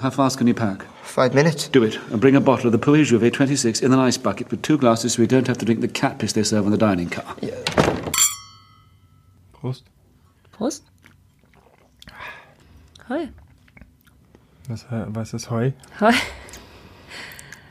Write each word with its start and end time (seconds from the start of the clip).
How 0.00 0.10
fast 0.10 0.38
can 0.38 0.46
you 0.46 0.54
pack? 0.54 0.84
Five 1.02 1.34
minutes. 1.34 1.66
Do 1.66 1.82
it, 1.82 1.98
and 2.12 2.20
bring 2.20 2.36
a 2.36 2.40
bottle 2.40 2.66
of 2.66 2.72
the 2.72 2.78
Puy 2.78 3.02
Jouvet 3.02 3.32
26 3.32 3.80
in 3.82 3.92
an 3.92 3.98
ice 3.98 4.16
bucket 4.16 4.48
with 4.48 4.62
two 4.62 4.78
glasses 4.78 5.14
so 5.14 5.22
we 5.22 5.26
don't 5.26 5.48
have 5.48 5.58
to 5.58 5.64
drink 5.64 5.80
the 5.80 5.88
cat 5.88 6.20
piss 6.20 6.32
they 6.34 6.44
serve 6.44 6.66
on 6.66 6.70
the 6.70 6.78
dining 6.78 7.10
car. 7.10 7.24
Prost. 9.52 9.82
Prost. 10.52 10.82
Hoi. 13.08 13.28
Was, 14.68 14.84
äh, 14.84 15.04
was 15.08 15.34
ist 15.34 15.50
Heu? 15.50 15.72
Hoi. 16.00 16.12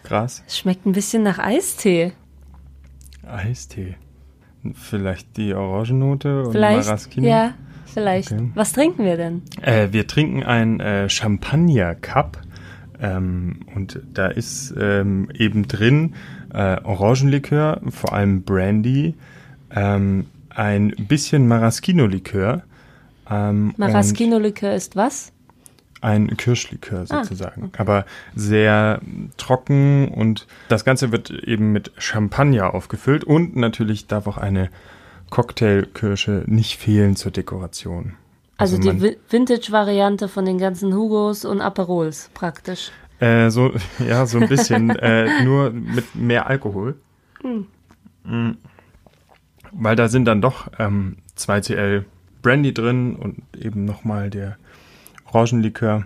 Gras? 0.04 0.44
Schmeckt 0.50 0.86
ein 0.86 0.91
bisschen 0.91 1.23
nach 1.23 1.39
Eistee. 1.39 2.12
Eistee. 3.25 3.96
Vielleicht 4.73 5.38
die 5.38 5.54
Orangennote 5.54 6.44
und 6.44 6.52
Vielleicht. 6.52 6.88
Maraschino? 6.89 7.25
Ja, 7.25 7.54
vielleicht. 7.98 8.32
Okay. 8.32 8.52
Was 8.54 8.73
trinken 8.73 9.04
wir 9.04 9.18
denn? 9.18 9.41
Äh, 9.61 9.88
wir 9.91 10.07
trinken 10.07 10.43
ein 10.43 10.80
äh, 10.80 11.09
Champagner 11.09 11.95
Cup. 11.95 12.41
Ähm, 13.00 13.59
und 13.75 14.02
da 14.13 14.27
ist 14.27 14.73
ähm, 14.80 15.30
eben 15.34 15.67
drin 15.67 16.16
äh, 16.53 16.81
Orangenlikör, 16.84 17.81
vor 17.89 18.13
allem 18.13 18.44
Brandy, 18.44 19.16
ähm, 19.75 20.25
ein 20.49 20.94
bisschen 20.98 21.48
Maraschino-Likör. 21.48 22.63
Ähm, 23.30 23.73
Maraschino-Likör 23.77 24.73
ist 24.73 24.95
was? 24.95 25.31
ein 26.00 26.38
Kirschlikör 26.38 27.05
Ah, 27.09 27.23
sozusagen, 27.23 27.72
aber 27.75 28.05
sehr 28.36 29.02
trocken 29.38 30.09
und 30.09 30.45
das 30.70 30.86
Ganze 30.86 31.11
wird 31.11 31.31
eben 31.31 31.72
mit 31.72 31.91
Champagner 31.98 32.75
aufgefüllt 32.75 33.23
und 33.23 33.55
natürlich 33.55 34.05
darf 34.05 34.27
auch 34.27 34.38
eine 34.38 34.70
Cocktailkirsche 35.30 36.44
nicht 36.48 36.77
fehlen 36.77 37.16
zur 37.16 37.31
Dekoration. 37.31 38.13
Also, 38.58 38.77
man- 38.77 38.98
die 38.99 39.04
Vi- 39.04 39.17
Vintage-Variante 39.30 40.27
von 40.27 40.45
den 40.45 40.58
ganzen 40.58 40.94
Hugos 40.95 41.45
und 41.45 41.62
Aperols 41.62 42.30
praktisch. 42.34 42.91
Äh, 43.20 43.50
so, 43.50 43.72
ja, 44.08 44.26
so 44.26 44.40
ein 44.40 44.48
bisschen, 44.48 44.90
äh, 44.91 45.44
nur 45.44 45.72
mit 45.72 46.16
mehr 46.16 46.48
Alkohol. 46.48 46.95
Mm. 47.44 48.52
Weil 49.72 49.95
da 49.95 50.08
sind 50.08 50.25
dann 50.25 50.42
doch 50.42 50.67
ähm, 50.80 51.17
2CL 51.38 52.05
Brandy 52.42 52.73
drin 52.73 53.16
und 53.16 53.42
eben 53.55 53.86
nochmal 53.86 54.30
der 54.30 54.58
Orangenlikör. 55.31 56.05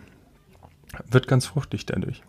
Wird 1.10 1.28
ganz 1.28 1.46
fruchtig 1.46 1.86
dadurch. 1.86 2.22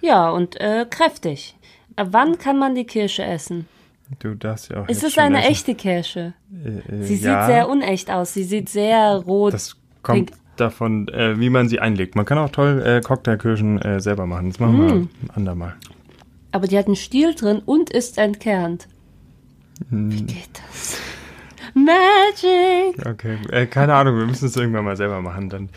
Ja, 0.00 0.30
und 0.30 0.60
äh, 0.60 0.86
kräftig. 0.88 1.56
Äh, 1.96 2.06
wann 2.10 2.38
kann 2.38 2.58
man 2.58 2.74
die 2.74 2.84
Kirsche 2.84 3.24
essen? 3.24 3.66
Du 4.20 4.34
darfst 4.34 4.70
ja 4.70 4.82
auch. 4.82 4.88
Ist 4.88 5.02
es 5.02 5.14
schon 5.14 5.24
eine 5.24 5.40
essen. 5.40 5.50
echte 5.50 5.74
Kirsche? 5.74 6.34
Äh, 6.64 6.68
äh, 6.94 7.02
Sie 7.02 7.16
ja, 7.16 7.42
sieht 7.46 7.54
sehr 7.54 7.68
unecht 7.68 8.10
aus. 8.10 8.32
Sie 8.34 8.44
sieht 8.44 8.68
sehr 8.68 9.16
rot. 9.26 9.52
Das 9.54 9.76
kommt 10.02 10.30
pink. 10.30 10.40
davon, 10.56 11.08
äh, 11.08 11.38
wie 11.40 11.50
man 11.50 11.68
sie 11.68 11.80
einlegt. 11.80 12.14
Man 12.14 12.24
kann 12.24 12.38
auch 12.38 12.50
toll 12.50 12.82
äh, 12.86 13.00
Cocktailkirschen 13.00 13.82
äh, 13.82 14.00
selber 14.00 14.26
machen. 14.26 14.50
Das 14.50 14.60
machen 14.60 14.78
wir 14.86 14.94
Mm. 14.94 15.08
ein 15.22 15.30
andermal. 15.34 15.74
Aber 16.52 16.66
die 16.68 16.78
hat 16.78 16.86
einen 16.86 16.96
Stiel 16.96 17.34
drin 17.34 17.60
und 17.66 17.90
ist 17.90 18.16
entkernt. 18.18 18.86
Hm. 19.90 20.10
Wie 20.12 20.22
geht 20.22 20.48
das? 20.66 20.98
Magic! 21.74 23.04
Okay, 23.06 23.66
keine 23.66 23.94
Ahnung, 23.94 24.16
wir 24.18 24.24
müssen 24.26 24.46
es 24.46 24.56
irgendwann 24.56 24.84
mal 24.86 24.96
selber 24.96 25.20
machen, 25.20 25.50
dann 25.50 25.68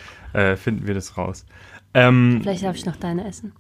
finden 0.56 0.88
wir 0.88 0.94
das 0.94 1.18
raus. 1.18 1.46
Ähm, 1.94 2.40
Vielleicht 2.42 2.64
darf 2.64 2.76
ich 2.78 2.86
noch 2.86 2.96
deine 2.96 3.28
essen. 3.28 3.52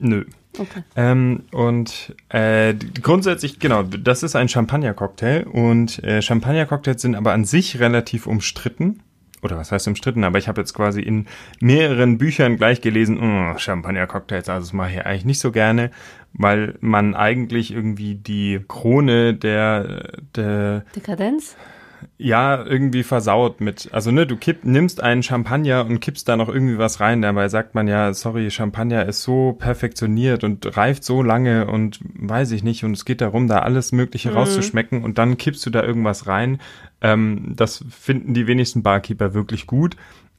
Nö. 0.00 0.24
Okay. 0.58 0.82
Ähm, 0.96 1.44
und 1.52 2.14
äh, 2.30 2.74
grundsätzlich, 3.02 3.58
genau, 3.58 3.82
das 3.82 4.22
ist 4.22 4.34
ein 4.34 4.48
Champagner-Cocktail 4.48 5.46
und 5.46 6.02
äh, 6.02 6.20
Champagner-Cocktails 6.20 7.02
sind 7.02 7.14
aber 7.14 7.32
an 7.32 7.44
sich 7.44 7.78
relativ 7.80 8.26
umstritten. 8.26 9.00
Oder 9.40 9.56
was 9.56 9.70
heißt 9.70 9.86
umstritten? 9.86 10.24
Aber 10.24 10.38
ich 10.38 10.48
habe 10.48 10.60
jetzt 10.60 10.74
quasi 10.74 11.00
in 11.00 11.26
mehreren 11.60 12.18
Büchern 12.18 12.56
gleich 12.56 12.80
gelesen, 12.80 13.18
oh, 13.20 13.56
Champagner-Cocktails, 13.56 14.48
also 14.48 14.66
das 14.66 14.72
mache 14.72 14.92
ich 14.94 15.06
eigentlich 15.06 15.24
nicht 15.24 15.40
so 15.40 15.52
gerne, 15.52 15.92
weil 16.32 16.74
man 16.80 17.14
eigentlich 17.14 17.72
irgendwie 17.72 18.16
die 18.16 18.60
Krone 18.66 19.34
der, 19.34 20.18
der 20.34 20.80
Dekadenz? 20.96 21.56
Ja, 22.16 22.64
irgendwie 22.64 23.02
versaut 23.02 23.60
mit, 23.60 23.88
also 23.92 24.10
ne, 24.10 24.26
du 24.26 24.36
kipp, 24.36 24.64
nimmst 24.64 25.02
einen 25.02 25.22
Champagner 25.22 25.86
und 25.86 26.00
kippst 26.00 26.28
da 26.28 26.36
noch 26.36 26.48
irgendwie 26.48 26.78
was 26.78 27.00
rein, 27.00 27.22
dabei 27.22 27.48
sagt 27.48 27.74
man 27.74 27.88
ja, 27.88 28.12
sorry, 28.12 28.50
Champagner 28.50 29.06
ist 29.06 29.22
so 29.22 29.52
perfektioniert 29.58 30.44
und 30.44 30.76
reift 30.76 31.04
so 31.04 31.22
lange 31.22 31.66
und 31.66 32.00
weiß 32.02 32.52
ich 32.52 32.62
nicht 32.62 32.84
und 32.84 32.92
es 32.92 33.04
geht 33.04 33.20
darum, 33.20 33.48
da 33.48 33.60
alles 33.60 33.92
Mögliche 33.92 34.32
rauszuschmecken 34.32 35.04
und 35.04 35.18
dann 35.18 35.38
kippst 35.38 35.64
du 35.64 35.70
da 35.70 35.82
irgendwas 35.82 36.26
rein. 36.26 36.60
Ähm, 37.00 37.54
das 37.56 37.84
finden 37.90 38.34
die 38.34 38.46
wenigsten 38.46 38.82
Barkeeper 38.82 39.34
wirklich 39.34 39.66
gut. 39.66 39.96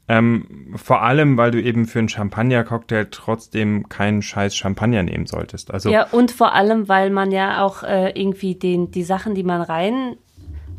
Ähm, 0.09 0.74
vor 0.76 1.03
allem, 1.03 1.38
weil 1.38 1.52
du 1.52 1.62
eben 1.62 1.86
für 1.86 2.00
einen 2.00 2.09
Champagner-Cocktail 2.09 3.09
trotzdem 3.12 3.88
keinen 3.90 4.24
scheiß 4.24 4.56
Champagner 4.56 5.03
nehmen 5.03 5.28
solltest. 5.28 5.72
Also 5.72 5.91
Ja, 5.91 6.08
und 6.12 6.31
vor 6.31 6.53
allem, 6.53 6.90
weil 6.90 7.12
man 7.12 7.31
ja 7.31 7.64
auch 7.64 7.84
äh, 7.84 8.09
irgendwie 8.20 8.56
den, 8.56 8.90
die 8.90 9.03
Sachen, 9.03 9.36
die 9.36 9.44
man 9.44 9.62
rein 9.62 10.18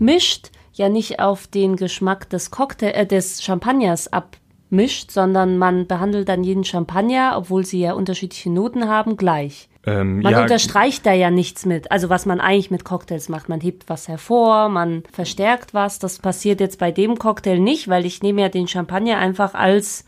mischt, 0.00 0.50
ja 0.72 0.88
nicht 0.88 1.20
auf 1.20 1.46
den 1.46 1.76
Geschmack 1.76 2.28
des 2.30 2.50
Cocktail, 2.50 2.90
äh, 2.90 3.06
des 3.06 3.42
Champagners 3.42 4.12
abmischt, 4.12 5.10
sondern 5.10 5.58
man 5.58 5.86
behandelt 5.86 6.28
dann 6.28 6.44
jeden 6.44 6.64
Champagner, 6.64 7.34
obwohl 7.36 7.64
sie 7.64 7.80
ja 7.80 7.92
unterschiedliche 7.92 8.50
Noten 8.50 8.88
haben, 8.88 9.16
gleich. 9.16 9.68
ähm, 9.86 10.20
Man 10.20 10.32
ja, 10.32 10.42
unterstreicht 10.42 11.06
da 11.06 11.12
ja 11.12 11.30
nichts 11.30 11.66
mit. 11.66 11.90
Also 11.90 12.08
was 12.08 12.26
man 12.26 12.40
eigentlich 12.40 12.70
mit 12.70 12.84
Cocktails 12.84 13.28
macht. 13.28 13.48
Man 13.48 13.60
hebt 13.60 13.88
was 13.88 14.08
hervor, 14.08 14.68
man 14.68 15.02
verstärkt 15.10 15.74
was. 15.74 15.98
Das 15.98 16.18
passiert 16.18 16.60
jetzt 16.60 16.78
bei 16.78 16.92
dem 16.92 17.18
Cocktail 17.18 17.58
nicht, 17.58 17.88
weil 17.88 18.06
ich 18.06 18.22
nehme 18.22 18.42
ja 18.42 18.48
den 18.48 18.68
Champagner 18.68 19.18
einfach 19.18 19.54
als 19.54 20.04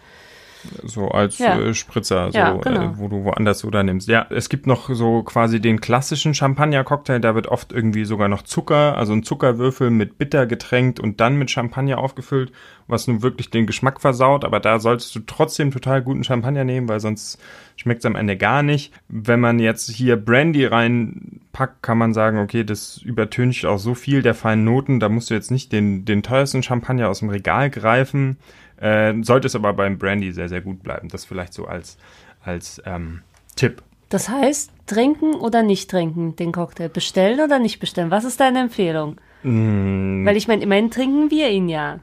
So 0.85 1.09
als 1.09 1.39
Ja. 1.39 1.59
äh, 1.59 1.75
Spritzer, 1.75 2.31
so, 2.33 2.39
Ja, 2.39 2.53
genau. 2.55 2.83
äh, 2.83 2.99
wo 2.99 3.09
du 3.09 3.25
woanders 3.25 3.61
Soda 3.61 3.83
nimmst. 3.83 4.09
Ja, 4.09 4.27
es 4.31 4.49
gibt 4.49 4.67
noch 4.67 4.89
so 4.93 5.23
quasi 5.23 5.61
den 5.61 5.81
klassischen 5.81 6.35
Champagner-Cocktail, 6.35 7.21
da 7.21 7.35
wird 7.35 7.49
oft 7.49 7.73
irgendwie 7.73 8.05
sogar 8.05 8.29
noch 8.29 8.43
Zucker, 8.43 8.97
also 8.97 9.13
ein 9.13 9.23
Zuckerwürfel 9.23 9.91
mit 9.91 10.19
Bitter 10.19 10.47
getränkt 10.47 11.01
und 11.01 11.21
dann 11.21 11.37
mit 11.37 11.51
Champagner 11.51 11.99
aufgefüllt, 11.99 12.53
was 12.87 13.07
nun 13.09 13.23
wirklich 13.23 13.51
den 13.51 13.67
Geschmack 13.67 14.01
versaut, 14.01 14.45
aber 14.45 14.61
da 14.61 14.79
solltest 14.79 15.15
du 15.15 15.21
trotzdem 15.21 15.71
total 15.71 16.03
guten 16.03 16.25
Champagner 16.25 16.65
nehmen, 16.65 16.89
weil 16.89 17.01
sonst 17.01 17.39
schmeckt 17.77 18.01
es 18.01 18.07
am 18.07 18.17
Ende 18.17 18.37
gar 18.37 18.63
nicht. 18.63 18.93
Wenn 19.09 19.41
man 19.41 19.59
jetzt 19.59 19.91
hier 19.91 20.17
Brandy 20.17 20.67
reinpackt, 20.67 21.83
kann 21.83 21.99
man 21.99 22.13
sagen, 22.15 22.39
okay, 22.39 22.65
das 22.65 22.99
übertüncht 22.99 23.67
auch 23.67 23.79
so 23.79 23.95
viel 23.95 24.23
der 24.23 24.35
feinen 24.35 24.65
Noten, 24.65 25.01
da 25.01 25.09
musst 25.09 25.31
du 25.31 25.35
jetzt 25.35 25.51
nicht 25.51 25.73
den, 25.73 26.05
den 26.05 26.23
teuersten 26.23 26.63
Champagner 26.63 27.09
aus 27.09 27.21
dem 27.21 27.31
Regal 27.31 27.71
greifen. 27.71 28.37
Äh, 28.81 29.15
sollte 29.23 29.47
es 29.47 29.55
aber 29.55 29.73
beim 29.73 29.99
Brandy 29.99 30.33
sehr, 30.33 30.49
sehr 30.49 30.61
gut 30.61 30.83
bleiben. 30.83 31.09
Das 31.09 31.25
vielleicht 31.25 31.55
so 31.55 31.67
als, 31.67 31.99
als 32.43 32.83
ähm, 32.85 33.23
Tipp. 33.57 33.83
Das 34.09 34.29
heißt, 34.29 34.71
trinken 34.87 35.35
oder 35.35 35.63
nicht 35.63 35.91
trinken 35.91 36.37
den 36.37 36.53
Cocktail? 36.53 36.89
Bestellen 36.89 37.41
oder 37.41 37.59
nicht 37.59 37.81
bestellen? 37.81 38.11
Was 38.11 38.25
ist 38.25 38.41
deine 38.41 38.61
Empfehlung? 38.61 39.17
Mm, 39.43 40.27
Weil 40.27 40.37
ich 40.37 40.49
meine, 40.49 40.63
immerhin 40.63 40.91
trinken 40.91 41.31
wir 41.31 41.49
ihn 41.51 41.69
ja. 41.69 42.01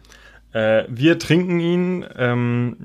Äh, 0.52 0.86
wir 0.90 1.20
trinken 1.20 1.60
ihn, 1.60 2.06
ähm, 2.18 2.76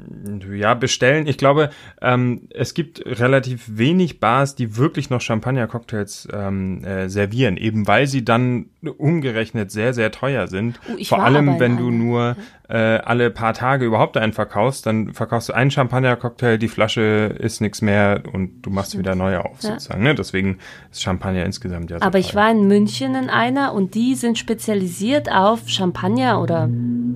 ja, 0.54 0.74
bestellen. 0.74 1.26
Ich 1.26 1.38
glaube, 1.38 1.70
ähm, 2.02 2.48
es 2.50 2.74
gibt 2.74 3.04
relativ 3.06 3.64
wenig 3.78 4.20
Bars, 4.20 4.54
die 4.54 4.76
wirklich 4.76 5.08
noch 5.08 5.22
Champagner-Cocktails 5.22 6.28
ähm, 6.30 6.84
äh, 6.84 7.08
servieren, 7.08 7.56
eben 7.56 7.86
weil 7.86 8.06
sie 8.06 8.22
dann 8.22 8.66
umgerechnet 8.98 9.70
sehr, 9.70 9.94
sehr 9.94 10.10
teuer 10.12 10.46
sind. 10.48 10.78
Ich 10.98 11.08
Vor 11.08 11.24
allem, 11.24 11.58
wenn 11.58 11.78
du 11.78 11.90
nur 11.90 12.36
äh, 12.74 12.98
alle 13.04 13.30
paar 13.30 13.54
Tage 13.54 13.84
überhaupt 13.84 14.16
einen 14.16 14.32
verkaufst, 14.32 14.86
dann 14.86 15.12
verkaufst 15.12 15.48
du 15.48 15.52
einen 15.52 15.70
Champagner-Cocktail, 15.70 16.58
die 16.58 16.66
Flasche 16.68 17.36
ist 17.38 17.60
nichts 17.60 17.82
mehr 17.82 18.22
und 18.32 18.62
du 18.62 18.70
machst 18.70 18.98
wieder 18.98 19.14
neue 19.14 19.44
auf, 19.44 19.62
Ja. 19.62 19.70
sozusagen. 19.74 20.02
Ne? 20.02 20.14
Deswegen 20.16 20.58
ist 20.90 21.00
Champagner 21.02 21.44
insgesamt 21.44 21.90
ja 21.90 21.98
so 22.00 22.04
Aber 22.04 22.18
ich 22.18 22.32
teuer. 22.32 22.42
war 22.42 22.50
in 22.50 22.66
München 22.66 23.14
in 23.14 23.30
einer 23.30 23.74
und 23.74 23.94
die 23.94 24.16
sind 24.16 24.38
spezialisiert 24.38 25.30
auf 25.30 25.68
Champagner 25.68 26.40
oder 26.42 26.68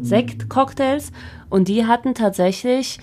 Sekt-Cocktails 0.02 1.12
und 1.50 1.68
die 1.68 1.86
hatten 1.86 2.14
tatsächlich 2.14 2.98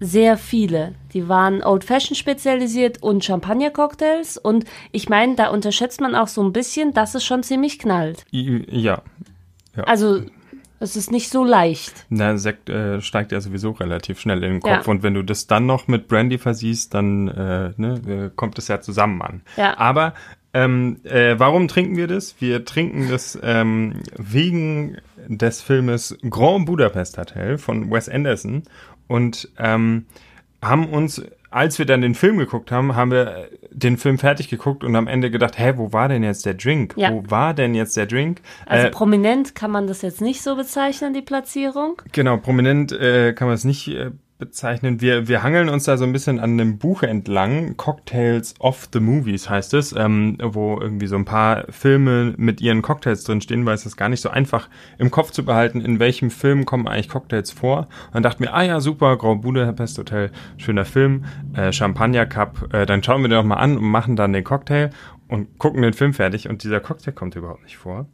sehr 0.00 0.36
viele. 0.36 0.94
Die 1.12 1.28
waren 1.28 1.62
Old 1.62 1.84
Fashion 1.84 2.14
spezialisiert 2.16 3.02
und 3.02 3.24
Champagner-Cocktails 3.24 4.36
und 4.38 4.64
ich 4.92 5.08
meine, 5.08 5.34
da 5.36 5.48
unterschätzt 5.48 6.00
man 6.00 6.14
auch 6.14 6.28
so 6.28 6.42
ein 6.42 6.52
bisschen, 6.52 6.92
dass 6.92 7.14
es 7.14 7.24
schon 7.24 7.42
ziemlich 7.42 7.78
knallt. 7.78 8.24
I- 8.32 8.64
Ja, 8.70 9.02
Also 9.86 10.22
es 10.84 10.96
ist 10.96 11.10
nicht 11.10 11.30
so 11.30 11.44
leicht. 11.44 12.06
Na, 12.08 12.36
Sekt 12.36 12.68
äh, 12.70 13.00
steigt 13.00 13.32
ja 13.32 13.40
sowieso 13.40 13.72
relativ 13.72 14.20
schnell 14.20 14.44
in 14.44 14.60
den 14.60 14.60
Ja. 14.64 14.76
Kopf 14.76 14.88
und 14.88 15.02
wenn 15.02 15.14
du 15.14 15.22
das 15.22 15.46
dann 15.46 15.66
noch 15.66 15.88
mit 15.88 16.06
Brandy 16.08 16.38
versiehst, 16.38 16.94
dann 16.94 17.28
äh, 17.28 17.72
ne, 17.76 18.00
äh, 18.06 18.30
kommt 18.34 18.58
es 18.58 18.68
ja 18.68 18.80
zusammen 18.80 19.20
an. 19.22 19.42
Ja. 19.56 19.76
Aber 19.78 20.14
ähm, 20.52 21.00
äh, 21.04 21.34
warum 21.38 21.66
trinken 21.66 21.96
wir 21.96 22.06
das? 22.06 22.36
Wir 22.38 22.64
trinken 22.64 23.08
das 23.10 23.36
ähm, 23.42 24.02
wegen 24.16 24.98
des 25.26 25.62
Filmes 25.62 26.16
Grand 26.30 26.66
Budapest 26.66 27.18
Hotel 27.18 27.58
von 27.58 27.90
Wes 27.90 28.08
Anderson 28.08 28.62
und 29.08 29.48
ähm, 29.58 30.06
haben 30.62 30.86
uns, 30.86 31.22
als 31.50 31.78
wir 31.78 31.86
dann 31.86 32.02
den 32.02 32.14
Film 32.14 32.38
geguckt 32.38 32.70
haben, 32.70 32.94
haben 32.94 33.10
wir 33.10 33.48
den 33.74 33.98
Film 33.98 34.18
fertig 34.18 34.48
geguckt 34.48 34.84
und 34.84 34.94
am 34.96 35.08
Ende 35.08 35.30
gedacht, 35.30 35.58
hä, 35.58 35.74
wo 35.76 35.92
war 35.92 36.08
denn 36.08 36.22
jetzt 36.22 36.46
der 36.46 36.54
Drink? 36.54 36.94
Ja. 36.96 37.12
Wo 37.12 37.24
war 37.28 37.54
denn 37.54 37.74
jetzt 37.74 37.96
der 37.96 38.06
Drink? 38.06 38.40
Also 38.66 38.86
Äh, 38.86 38.90
prominent 38.90 39.54
kann 39.54 39.70
man 39.70 39.86
das 39.86 40.02
jetzt 40.02 40.20
nicht 40.20 40.42
so 40.42 40.56
bezeichnen, 40.56 41.12
die 41.12 41.22
Platzierung. 41.22 42.00
Genau, 42.12 42.36
prominent 42.36 42.92
äh, 42.92 43.32
kann 43.32 43.48
man 43.48 43.54
es 43.56 43.64
nicht 43.64 43.88
äh, 43.88 44.12
bezeichnen. 44.38 45.00
Wir, 45.00 45.28
wir 45.28 45.42
hangeln 45.42 45.68
uns 45.68 45.84
da 45.84 45.96
so 45.96 46.04
ein 46.04 46.12
bisschen 46.12 46.40
an 46.40 46.52
einem 46.52 46.78
Buch 46.78 47.02
entlang. 47.02 47.76
Cocktails 47.76 48.54
of 48.58 48.88
the 48.92 49.00
Movies 49.00 49.48
heißt 49.48 49.74
es, 49.74 49.94
ähm, 49.96 50.38
wo 50.42 50.78
irgendwie 50.80 51.06
so 51.06 51.16
ein 51.16 51.24
paar 51.24 51.64
Filme 51.70 52.34
mit 52.36 52.60
ihren 52.60 52.82
Cocktails 52.82 53.24
drin 53.24 53.40
stehen, 53.40 53.64
weil 53.64 53.74
es 53.74 53.86
ist 53.86 53.96
gar 53.96 54.08
nicht 54.08 54.20
so 54.20 54.30
einfach 54.30 54.68
im 54.98 55.10
Kopf 55.10 55.30
zu 55.30 55.44
behalten, 55.44 55.80
in 55.80 56.00
welchem 56.00 56.30
Film 56.30 56.64
kommen 56.64 56.88
eigentlich 56.88 57.08
Cocktails 57.08 57.52
vor. 57.52 57.88
Und 58.06 58.14
dann 58.14 58.22
dachte 58.24 58.42
mir, 58.42 58.52
ah 58.52 58.62
ja, 58.62 58.80
super, 58.80 59.16
Grand 59.16 59.42
Budapest 59.42 59.98
Hotel, 59.98 60.30
schöner 60.56 60.84
Film, 60.84 61.24
äh, 61.54 61.72
Champagner 61.72 62.26
Cup, 62.26 62.74
äh, 62.74 62.86
dann 62.86 63.02
schauen 63.02 63.22
wir 63.22 63.28
den 63.28 63.38
doch 63.38 63.44
mal 63.44 63.56
an 63.56 63.78
und 63.78 63.84
machen 63.84 64.16
dann 64.16 64.32
den 64.32 64.44
Cocktail 64.44 64.90
und 65.28 65.58
gucken 65.58 65.82
den 65.82 65.92
Film 65.92 66.12
fertig 66.12 66.48
und 66.48 66.64
dieser 66.64 66.80
Cocktail 66.80 67.12
kommt 67.12 67.36
überhaupt 67.36 67.62
nicht 67.62 67.76
vor. 67.76 68.06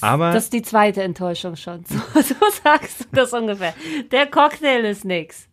Aber 0.00 0.32
das 0.32 0.44
ist 0.44 0.52
die 0.52 0.62
zweite 0.62 1.02
Enttäuschung 1.02 1.56
schon. 1.56 1.84
So, 1.88 2.20
so 2.20 2.34
sagst 2.62 3.00
du 3.00 3.04
das 3.12 3.32
ungefähr. 3.32 3.74
Der 4.10 4.26
Cocktail 4.26 4.84
ist 4.84 5.04
nix. 5.04 5.48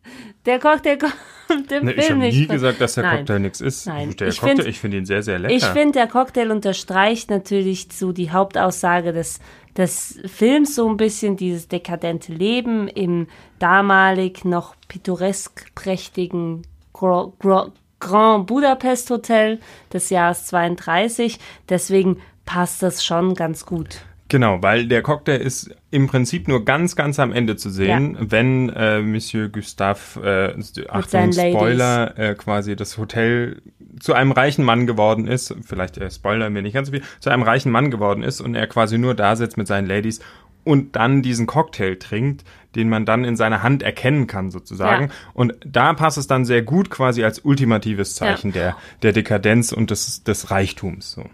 Der 0.46 0.60
Cocktail 0.60 0.98
kommt 0.98 1.72
im 1.72 1.86
ne, 1.86 1.94
Film 1.94 2.22
ich 2.22 2.36
habe 2.36 2.40
nie 2.42 2.48
gesagt, 2.48 2.82
dass 2.82 2.96
der 2.96 3.04
Nein. 3.04 3.18
Cocktail 3.18 3.40
nichts 3.40 3.62
ist. 3.62 3.86
Nein, 3.88 4.16
Der 4.16 4.28
ich 4.30 4.40
Cocktail, 4.40 4.56
find- 4.58 4.68
ich 4.68 4.80
finde 4.80 4.98
ihn 4.98 5.06
sehr, 5.06 5.22
sehr 5.24 5.40
lecker. 5.40 5.54
Ich 5.56 5.66
finde, 5.66 6.00
der 6.00 6.08
Cocktail 6.08 6.52
unterstreicht 6.52 7.30
natürlich 7.30 7.88
so 7.92 8.12
die 8.12 8.32
Hauptaussage 8.32 9.12
des, 9.14 9.40
des 9.78 10.20
Films, 10.26 10.76
so 10.76 10.90
ein 10.90 10.98
bisschen 10.98 11.38
dieses 11.38 11.68
dekadente 11.68 12.34
Leben 12.34 12.88
im 12.88 13.28
damalig 13.60 14.44
noch 14.46 14.76
pittoresk 14.88 15.74
prächtigen 15.76 16.64
Gro 16.94 17.34
Gro 17.40 17.72
Grand 18.00 18.48
Budapest 18.48 19.10
Hotel 19.12 19.60
des 19.94 20.10
Jahres 20.10 20.48
32. 20.48 21.38
Deswegen 21.70 22.18
passt 22.46 22.82
das 22.82 23.06
schon 23.06 23.36
ganz 23.36 23.66
gut. 23.66 24.02
Genau, 24.32 24.64
weil 24.64 24.88
der 24.88 25.02
Cocktail 25.02 25.42
ist 25.42 25.76
im 25.90 26.08
Prinzip 26.08 26.48
nur 26.48 26.64
ganz, 26.64 26.96
ganz 26.96 27.20
am 27.20 27.34
Ende 27.34 27.58
zu 27.58 27.70
sehen, 27.70 28.16
wenn 28.18 28.70
äh, 28.70 29.02
Monsieur 29.02 29.50
Gustave, 29.50 30.56
äh, 30.58 30.88
Achtung. 30.88 31.34
Spoiler, 31.34 32.18
äh, 32.18 32.36
quasi 32.36 32.78
das 32.78 32.98
Hotel 32.98 33.62
zu 34.00 34.14
einem 34.14 34.32
reichen 34.32 34.64
Mann 34.64 34.88
geworden 34.88 35.28
ist, 35.28 35.54
vielleicht 35.66 35.98
äh, 35.98 36.10
spoilern 36.10 36.56
wir 36.56 36.62
nicht 36.62 36.72
ganz 36.72 36.88
so 36.88 36.94
viel, 36.94 37.04
zu 37.20 37.30
einem 37.30 37.44
reichen 37.44 37.74
Mann 37.74 37.92
geworden 37.92 38.24
ist 38.24 38.40
und 38.40 38.56
er 38.56 38.68
quasi 38.68 38.98
nur 38.98 39.16
da 39.16 39.36
sitzt 39.36 39.58
mit 39.58 39.68
seinen 39.68 39.86
Ladies 39.86 40.22
und 40.64 40.96
dann 40.96 41.22
diesen 41.22 41.46
Cocktail 41.46 41.98
trinkt, 41.98 42.46
den 42.74 42.88
man 42.88 43.06
dann 43.06 43.26
in 43.26 43.36
seiner 43.36 43.64
Hand 43.64 43.84
erkennen 43.84 44.28
kann 44.28 44.50
sozusagen. 44.50 45.08
Ja. 45.08 45.14
Und 45.34 45.56
da 45.66 45.92
passt 45.92 46.18
es 46.18 46.28
dann 46.28 46.46
sehr 46.46 46.62
gut 46.62 46.90
quasi 46.90 47.26
als 47.26 47.40
ultimatives 47.40 48.16
Zeichen 48.16 48.54
der, 48.54 48.78
der 49.02 49.12
Dekadenz 49.12 49.74
und 49.74 49.92
des, 49.92 50.24
des 50.24 50.52
Reichtums. 50.52 51.12
So. 51.12 51.26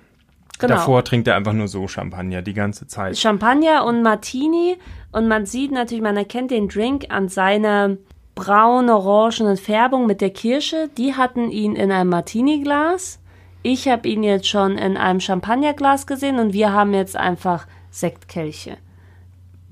Genau. 0.60 0.76
Davor 0.76 1.04
trinkt 1.04 1.28
er 1.28 1.36
einfach 1.36 1.54
nur 1.54 1.68
so 1.68 1.88
Champagner 1.88 2.42
die 2.42 2.54
ganze 2.54 2.88
Zeit. 2.88 3.18
Champagner 3.18 3.86
und 3.86 4.02
Martini 4.02 4.78
und 5.12 5.28
man 5.28 5.46
sieht 5.46 5.72
natürlich, 5.72 6.04
man 6.04 6.18
erkennt 6.18 6.52
den 6.52 6.68
Drink 6.68 7.06
an 7.10 7.30
seiner 7.30 7.98
braun-orangenen 8.36 9.58
Färbung 9.58 10.06
mit 10.06 10.22
der 10.22 10.30
Kirsche. 10.30 10.90
Die 10.98 11.16
hatten 11.16 11.50
ihn 11.50 11.76
in 11.76 11.92
einem 11.92 12.10
Martini-Glas. 12.10 13.20
Ich 13.64 13.88
habe 13.88 14.08
ihn 14.08 14.24
jetzt 14.24 14.48
schon 14.48 14.78
in 14.78 14.96
einem 14.96 15.20
Champagnerglas 15.20 16.08
gesehen 16.08 16.40
und 16.40 16.54
wir 16.54 16.72
haben 16.72 16.94
jetzt 16.94 17.16
einfach 17.16 17.68
Sektkelche. 17.90 18.78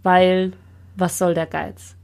Weil, 0.03 0.53
was 0.95 1.17
soll 1.17 1.33
der 1.33 1.45
Geiz? 1.45 1.94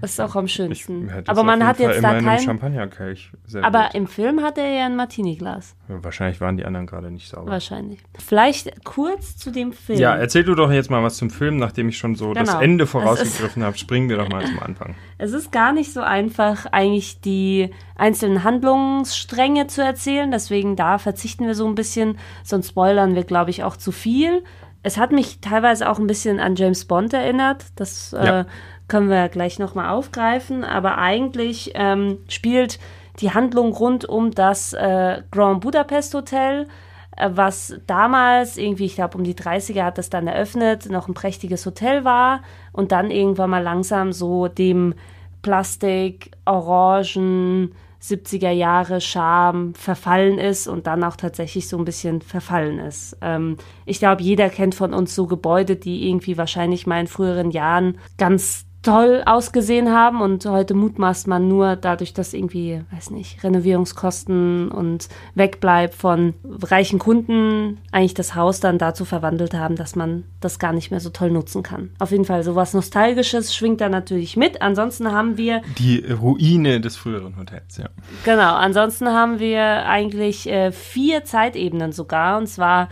Das 0.00 0.12
ist 0.12 0.20
auch 0.20 0.34
am 0.34 0.48
schönsten. 0.48 1.10
Aber 1.26 1.42
man 1.42 1.66
hat 1.66 1.76
Fall 1.76 1.86
jetzt 1.90 2.02
da 2.02 2.10
in 2.10 2.16
einem 2.16 2.26
kein. 2.26 2.38
Champagnerkelch. 2.40 3.32
Aber 3.62 3.94
im 3.94 4.06
Film 4.06 4.42
hat 4.42 4.56
er 4.56 4.68
ja 4.70 4.86
ein 4.86 4.96
Martini-Glas. 4.96 5.76
Wahrscheinlich 5.88 6.40
waren 6.40 6.56
die 6.56 6.64
anderen 6.64 6.86
gerade 6.86 7.10
nicht 7.10 7.28
sauber. 7.28 7.50
Wahrscheinlich. 7.52 8.00
Vielleicht 8.18 8.84
kurz 8.84 9.36
zu 9.36 9.50
dem 9.50 9.72
Film. 9.72 9.98
Ja, 9.98 10.16
erzähl 10.16 10.44
du 10.44 10.54
doch 10.54 10.70
jetzt 10.72 10.90
mal 10.90 11.02
was 11.02 11.18
zum 11.18 11.28
Film, 11.30 11.58
nachdem 11.58 11.90
ich 11.90 11.98
schon 11.98 12.14
so 12.14 12.32
das 12.32 12.48
Genau. 12.48 12.60
Ende 12.62 12.84
Es 12.84 12.90
vorausgegriffen 12.90 13.62
habe. 13.62 13.76
Springen 13.76 14.08
wir 14.08 14.16
doch 14.16 14.28
mal 14.30 14.44
zum 14.46 14.58
Anfang. 14.60 14.94
Es 15.18 15.32
ist 15.32 15.52
gar 15.52 15.72
nicht 15.74 15.92
so 15.92 16.00
einfach, 16.00 16.64
eigentlich 16.72 17.20
die 17.20 17.70
einzelnen 17.96 18.44
Handlungsstränge 18.44 19.66
zu 19.66 19.82
erzählen. 19.84 20.30
Deswegen 20.30 20.76
da 20.76 20.98
verzichten 20.98 21.46
wir 21.46 21.54
so 21.54 21.66
ein 21.66 21.74
bisschen, 21.74 22.18
sonst 22.42 22.68
spoilern 22.68 23.14
wir, 23.14 23.24
glaube 23.24 23.50
ich, 23.50 23.64
auch 23.64 23.76
zu 23.76 23.92
viel. 23.92 24.42
Es 24.82 24.96
hat 24.96 25.12
mich 25.12 25.40
teilweise 25.40 25.90
auch 25.90 25.98
ein 25.98 26.06
bisschen 26.06 26.40
an 26.40 26.54
James 26.56 26.84
Bond 26.86 27.12
erinnert. 27.12 27.64
Das 27.76 28.12
Ja. 28.12 28.40
äh, 28.40 28.44
können 28.88 29.08
wir 29.10 29.28
gleich 29.28 29.58
nochmal 29.58 29.90
aufgreifen. 29.90 30.64
Aber 30.64 30.98
eigentlich 30.98 31.72
ähm, 31.74 32.18
spielt 32.28 32.78
die 33.20 33.32
Handlung 33.32 33.72
rund 33.72 34.04
um 34.04 34.30
das 34.30 34.72
äh, 34.72 35.22
Grand 35.30 35.60
Budapest 35.60 36.14
Hotel, 36.14 36.68
äh, 37.16 37.30
was 37.32 37.78
damals 37.86 38.56
irgendwie, 38.56 38.86
ich 38.86 38.94
glaube, 38.94 39.18
um 39.18 39.24
die 39.24 39.34
30er 39.34 39.84
hat 39.84 39.98
das 39.98 40.10
dann 40.10 40.26
eröffnet, 40.26 40.90
noch 40.90 41.08
ein 41.08 41.14
prächtiges 41.14 41.66
Hotel 41.66 42.04
war 42.04 42.42
und 42.72 42.92
dann 42.92 43.10
irgendwann 43.10 43.50
mal 43.50 43.62
langsam 43.62 44.12
so 44.12 44.48
dem 44.48 44.94
Plastik, 45.42 46.32
Orangen, 46.44 47.74
70er 48.00 48.50
Jahre 48.50 49.00
Charme 49.00 49.74
verfallen 49.74 50.38
ist 50.38 50.68
und 50.68 50.86
dann 50.86 51.02
auch 51.02 51.16
tatsächlich 51.16 51.68
so 51.68 51.76
ein 51.76 51.84
bisschen 51.84 52.22
verfallen 52.22 52.78
ist. 52.78 53.16
Ähm, 53.20 53.56
ich 53.86 53.98
glaube, 53.98 54.22
jeder 54.22 54.50
kennt 54.50 54.76
von 54.76 54.94
uns 54.94 55.14
so 55.14 55.26
Gebäude, 55.26 55.74
die 55.74 56.08
irgendwie 56.08 56.38
wahrscheinlich 56.38 56.86
mal 56.86 57.00
in 57.00 57.08
früheren 57.08 57.50
Jahren 57.50 57.98
ganz 58.16 58.67
toll 58.88 59.22
ausgesehen 59.26 59.90
haben 59.92 60.22
und 60.22 60.46
heute 60.46 60.72
mutmaßt 60.72 61.26
man 61.26 61.46
nur 61.46 61.76
dadurch, 61.76 62.14
dass 62.14 62.32
irgendwie, 62.32 62.80
weiß 62.90 63.10
nicht, 63.10 63.44
Renovierungskosten 63.44 64.70
und 64.70 65.08
Wegbleib 65.34 65.92
von 65.92 66.32
reichen 66.62 66.98
Kunden 66.98 67.78
eigentlich 67.92 68.14
das 68.14 68.34
Haus 68.34 68.60
dann 68.60 68.78
dazu 68.78 69.04
verwandelt 69.04 69.52
haben, 69.52 69.76
dass 69.76 69.94
man 69.94 70.24
das 70.40 70.58
gar 70.58 70.72
nicht 70.72 70.90
mehr 70.90 71.00
so 71.00 71.10
toll 71.10 71.30
nutzen 71.30 71.62
kann. 71.62 71.90
Auf 71.98 72.12
jeden 72.12 72.24
Fall 72.24 72.42
sowas 72.42 72.72
Nostalgisches 72.72 73.54
schwingt 73.54 73.82
da 73.82 73.90
natürlich 73.90 74.38
mit. 74.38 74.62
Ansonsten 74.62 75.12
haben 75.12 75.36
wir 75.36 75.60
Die 75.78 76.04
Ruine 76.10 76.80
des 76.80 76.96
früheren 76.96 77.36
Hotels, 77.36 77.76
ja. 77.76 77.90
Genau, 78.24 78.54
ansonsten 78.54 79.08
haben 79.08 79.38
wir 79.38 79.84
eigentlich 79.86 80.48
äh, 80.48 80.72
vier 80.72 81.24
Zeitebenen 81.24 81.92
sogar. 81.92 82.38
Und 82.38 82.46
zwar, 82.46 82.88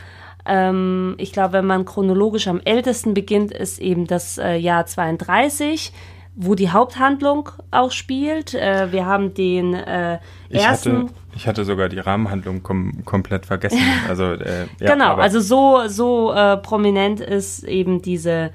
ähm, 0.46 1.14
ich 1.18 1.32
glaube, 1.32 1.54
wenn 1.54 1.66
man 1.66 1.84
chronologisch 1.84 2.48
am 2.48 2.60
ältesten 2.64 3.14
beginnt, 3.14 3.52
ist 3.52 3.78
eben 3.78 4.06
das 4.06 4.38
äh, 4.38 4.56
Jahr 4.56 4.86
32, 4.86 5.92
wo 6.34 6.54
die 6.54 6.70
Haupthandlung 6.70 7.48
auch 7.70 7.90
spielt. 7.90 8.54
Äh, 8.54 8.92
wir 8.92 9.06
haben 9.06 9.34
den 9.34 9.74
äh, 9.74 10.18
Ich 10.48 10.62
ersten. 10.62 11.04
hatte, 11.04 11.14
ich 11.34 11.46
hatte 11.48 11.64
sogar 11.64 11.88
die 11.88 11.98
Rahmenhandlung 11.98 12.62
kom 12.62 13.04
komplett 13.04 13.46
vergessen. 13.46 13.78
Also, 14.08 14.32
äh, 14.32 14.66
ja, 14.80 14.92
genau, 14.92 15.14
also 15.14 15.40
so, 15.40 15.88
so 15.88 16.32
äh, 16.32 16.56
prominent 16.58 17.20
ist 17.20 17.64
eben 17.64 18.02
diese, 18.02 18.50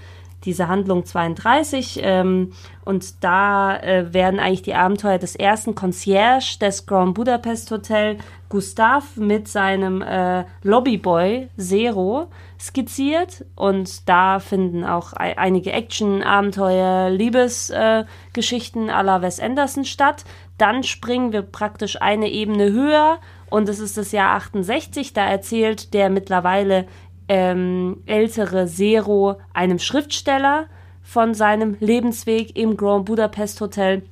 diese 0.46 0.68
Handlung 0.68 1.06
32. 1.06 2.00
Ähm, 2.04 2.54
und 2.86 3.24
da 3.24 3.78
äh, 3.78 4.14
werden 4.14 4.40
eigentlich 4.40 4.62
die 4.62 4.76
Abenteuer 4.76 5.18
des 5.18 5.36
ersten 5.36 5.76
Concierge 5.76 6.58
des 6.60 6.86
Grand 6.86 7.14
Budapest 7.16 7.72
Hotel, 7.72 8.18
Gustav, 8.52 9.16
mit 9.18 9.48
seinem 9.48 10.02
äh, 10.02 10.44
Lobbyboy 10.62 11.48
Zero 11.58 12.28
skizziert. 12.60 13.46
Und 13.56 14.08
da 14.08 14.40
finden 14.40 14.84
auch 14.84 15.14
ei- 15.14 15.38
einige 15.38 15.72
Action-Abenteuer, 15.72 17.10
Liebesgeschichten 17.10 18.90
äh, 18.90 18.92
à 18.92 19.02
la 19.04 19.22
Wes 19.22 19.40
Anderson 19.40 19.86
statt. 19.86 20.26
Dann 20.58 20.84
springen 20.84 21.32
wir 21.32 21.42
praktisch 21.42 22.00
eine 22.02 22.30
Ebene 22.30 22.72
höher 22.72 23.20
und 23.50 23.68
es 23.70 23.80
ist 23.80 23.98
das 23.98 24.12
Jahr 24.12 24.36
68. 24.36 25.14
Da 25.14 25.26
erzählt 25.26 25.94
der 25.94 26.10
mittlerweile 26.10 26.86
ähm, 27.30 28.04
ältere 28.06 28.68
Zero 28.68 29.38
einem 29.54 29.80
Schriftsteller 29.80 30.66
von 31.02 31.34
seinem 31.34 31.78
Lebensweg 31.80 32.56
im 32.58 32.78
Grand 32.78 33.06
Budapest 33.06 33.60
Hotel. 33.62 34.04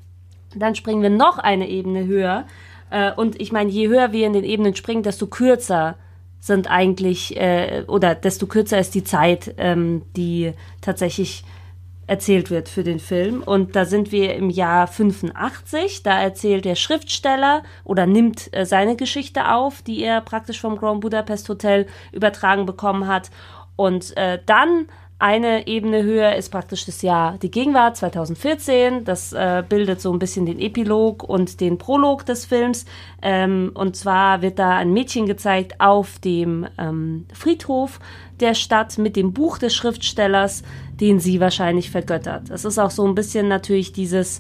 Dann 0.55 0.73
springen 0.73 1.03
wir 1.03 1.09
noch 1.11 1.37
eine 1.37 1.67
Ebene 1.67 2.05
höher. 2.05 2.45
Äh, 2.89 3.11
und 3.13 3.39
ich 3.39 3.51
meine, 3.51 3.69
je 3.69 3.87
höher 3.87 4.11
wir 4.11 4.25
in 4.25 4.33
den 4.33 4.43
Ebenen 4.43 4.75
springen, 4.75 5.03
desto 5.03 5.27
kürzer 5.27 5.95
sind 6.39 6.69
eigentlich, 6.69 7.35
äh, 7.37 7.83
oder 7.87 8.15
desto 8.15 8.47
kürzer 8.47 8.79
ist 8.79 8.95
die 8.95 9.03
Zeit, 9.03 9.53
ähm, 9.57 10.03
die 10.15 10.53
tatsächlich 10.81 11.43
erzählt 12.07 12.49
wird 12.49 12.69
für 12.69 12.83
den 12.83 12.99
Film. 12.99 13.43
Und 13.43 13.75
da 13.75 13.85
sind 13.85 14.11
wir 14.11 14.35
im 14.35 14.49
Jahr 14.49 14.87
85. 14.87 16.01
Da 16.01 16.19
erzählt 16.19 16.65
der 16.65 16.75
Schriftsteller 16.75 17.61
oder 17.83 18.07
nimmt 18.07 18.49
äh, 18.51 18.65
seine 18.65 18.95
Geschichte 18.95 19.51
auf, 19.51 19.83
die 19.83 20.01
er 20.01 20.21
praktisch 20.21 20.59
vom 20.59 20.77
Grand 20.77 21.01
Budapest 21.01 21.47
Hotel 21.49 21.85
übertragen 22.11 22.65
bekommen 22.65 23.07
hat. 23.07 23.29
Und 23.75 24.17
äh, 24.17 24.39
dann 24.45 24.87
eine 25.21 25.67
Ebene 25.67 26.01
höher 26.01 26.35
ist 26.35 26.49
praktisch 26.49 26.85
das 26.85 27.01
Jahr 27.01 27.37
die 27.37 27.51
Gegenwart 27.51 27.97
2014. 27.97 29.03
Das 29.03 29.33
äh, 29.33 29.63
bildet 29.67 29.99
so 29.99 30.13
ein 30.13 30.19
bisschen 30.19 30.45
den 30.45 30.59
Epilog 30.59 31.23
und 31.23 31.59
den 31.59 31.77
Prolog 31.77 32.25
des 32.25 32.45
Films. 32.45 32.85
Ähm, 33.21 33.71
und 33.73 33.97
zwar 33.97 34.41
wird 34.41 34.59
da 34.59 34.77
ein 34.77 34.93
Mädchen 34.93 35.25
gezeigt 35.25 35.81
auf 35.81 36.19
dem 36.19 36.67
ähm, 36.77 37.25
Friedhof 37.33 37.99
der 38.39 38.53
Stadt 38.53 38.97
mit 38.97 39.17
dem 39.17 39.33
Buch 39.33 39.57
des 39.57 39.75
Schriftstellers, 39.75 40.63
den 41.01 41.19
sie 41.19 41.41
wahrscheinlich 41.41 41.91
vergöttert. 41.91 42.49
Es 42.49 42.63
ist 42.63 42.79
auch 42.79 42.91
so 42.91 43.05
ein 43.05 43.15
bisschen 43.15 43.49
natürlich 43.49 43.91
dieses 43.91 44.39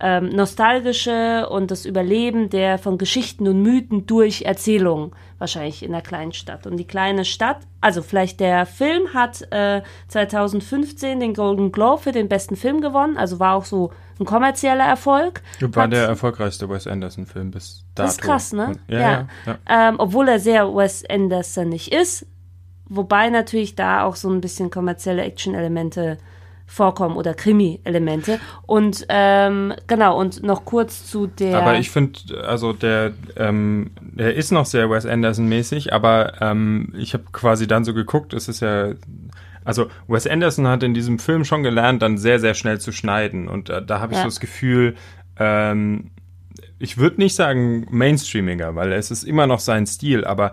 ähm, 0.00 0.30
nostalgische 0.30 1.48
und 1.48 1.70
das 1.70 1.86
Überleben 1.86 2.50
der 2.50 2.78
von 2.78 2.98
Geschichten 2.98 3.46
und 3.46 3.62
Mythen 3.62 4.06
durch 4.06 4.42
Erzählungen 4.42 5.12
wahrscheinlich 5.38 5.82
in 5.82 5.92
der 5.92 6.00
kleinen 6.02 6.32
Stadt. 6.32 6.66
Und 6.66 6.76
die 6.78 6.86
kleine 6.86 7.24
Stadt, 7.24 7.58
also 7.80 8.02
vielleicht 8.02 8.40
der 8.40 8.64
Film 8.66 9.12
hat 9.14 9.42
äh, 9.52 9.82
2015 10.08 11.20
den 11.20 11.34
Golden 11.34 11.72
Globe 11.72 12.02
für 12.02 12.12
den 12.12 12.28
besten 12.28 12.56
Film 12.56 12.80
gewonnen, 12.80 13.16
also 13.16 13.38
war 13.38 13.54
auch 13.54 13.64
so 13.64 13.92
ein 14.18 14.24
kommerzieller 14.24 14.84
Erfolg. 14.84 15.42
War 15.60 15.84
Hat- 15.84 15.92
der 15.92 16.06
erfolgreichste 16.08 16.68
Wes 16.70 16.86
Anderson-Film 16.86 17.50
bis 17.50 17.84
dato. 17.94 18.06
das 18.06 18.12
ist 18.16 18.22
krass, 18.22 18.52
ne? 18.52 18.66
Und- 18.68 18.80
Ja, 18.88 18.98
ja. 19.00 19.28
ja. 19.46 19.58
Ähm, 19.68 19.96
obwohl 19.98 20.28
er 20.28 20.38
sehr 20.40 20.74
Wes 20.74 21.04
Anderson 21.08 21.68
nicht 21.68 21.92
ist. 21.92 22.26
Wobei 22.88 23.30
natürlich 23.30 23.74
da 23.74 24.04
auch 24.04 24.14
so 24.16 24.30
ein 24.30 24.40
bisschen 24.40 24.70
kommerzielle 24.70 25.22
Action-Elemente 25.24 26.18
vorkommen 26.66 27.16
oder 27.16 27.32
Krimi-Elemente. 27.34 28.40
Und 28.66 29.06
ähm, 29.08 29.72
genau, 29.86 30.18
und 30.18 30.42
noch 30.42 30.64
kurz 30.64 31.06
zu 31.06 31.26
der. 31.26 31.58
Aber 31.58 31.78
ich 31.78 31.90
finde, 31.90 32.44
also 32.46 32.72
der, 32.72 33.12
ähm, 33.36 33.90
der 34.00 34.34
ist 34.34 34.50
noch 34.50 34.66
sehr 34.66 34.90
Wes 34.90 35.06
Anderson-mäßig, 35.06 35.92
aber 35.92 36.40
ähm, 36.40 36.92
ich 36.98 37.14
habe 37.14 37.24
quasi 37.32 37.66
dann 37.66 37.84
so 37.84 37.94
geguckt, 37.94 38.34
es 38.34 38.48
ist 38.48 38.60
ja, 38.60 38.90
also 39.64 39.86
Wes 40.08 40.26
Anderson 40.26 40.66
hat 40.66 40.82
in 40.82 40.92
diesem 40.94 41.18
Film 41.18 41.44
schon 41.44 41.62
gelernt, 41.62 42.02
dann 42.02 42.18
sehr, 42.18 42.40
sehr 42.40 42.54
schnell 42.54 42.80
zu 42.80 42.92
schneiden. 42.92 43.48
Und 43.48 43.70
äh, 43.70 43.84
da 43.84 44.00
habe 44.00 44.12
ich 44.12 44.18
Ja. 44.18 44.22
so 44.24 44.28
das 44.28 44.40
Gefühl, 44.40 44.96
ähm, 45.38 46.10
ich 46.78 46.98
würde 46.98 47.18
nicht 47.18 47.34
sagen 47.34 47.86
mainstreamiger, 47.90 48.74
weil 48.74 48.92
es 48.92 49.10
ist 49.10 49.22
immer 49.24 49.46
noch 49.46 49.60
sein 49.60 49.86
Stil, 49.86 50.24
aber 50.24 50.52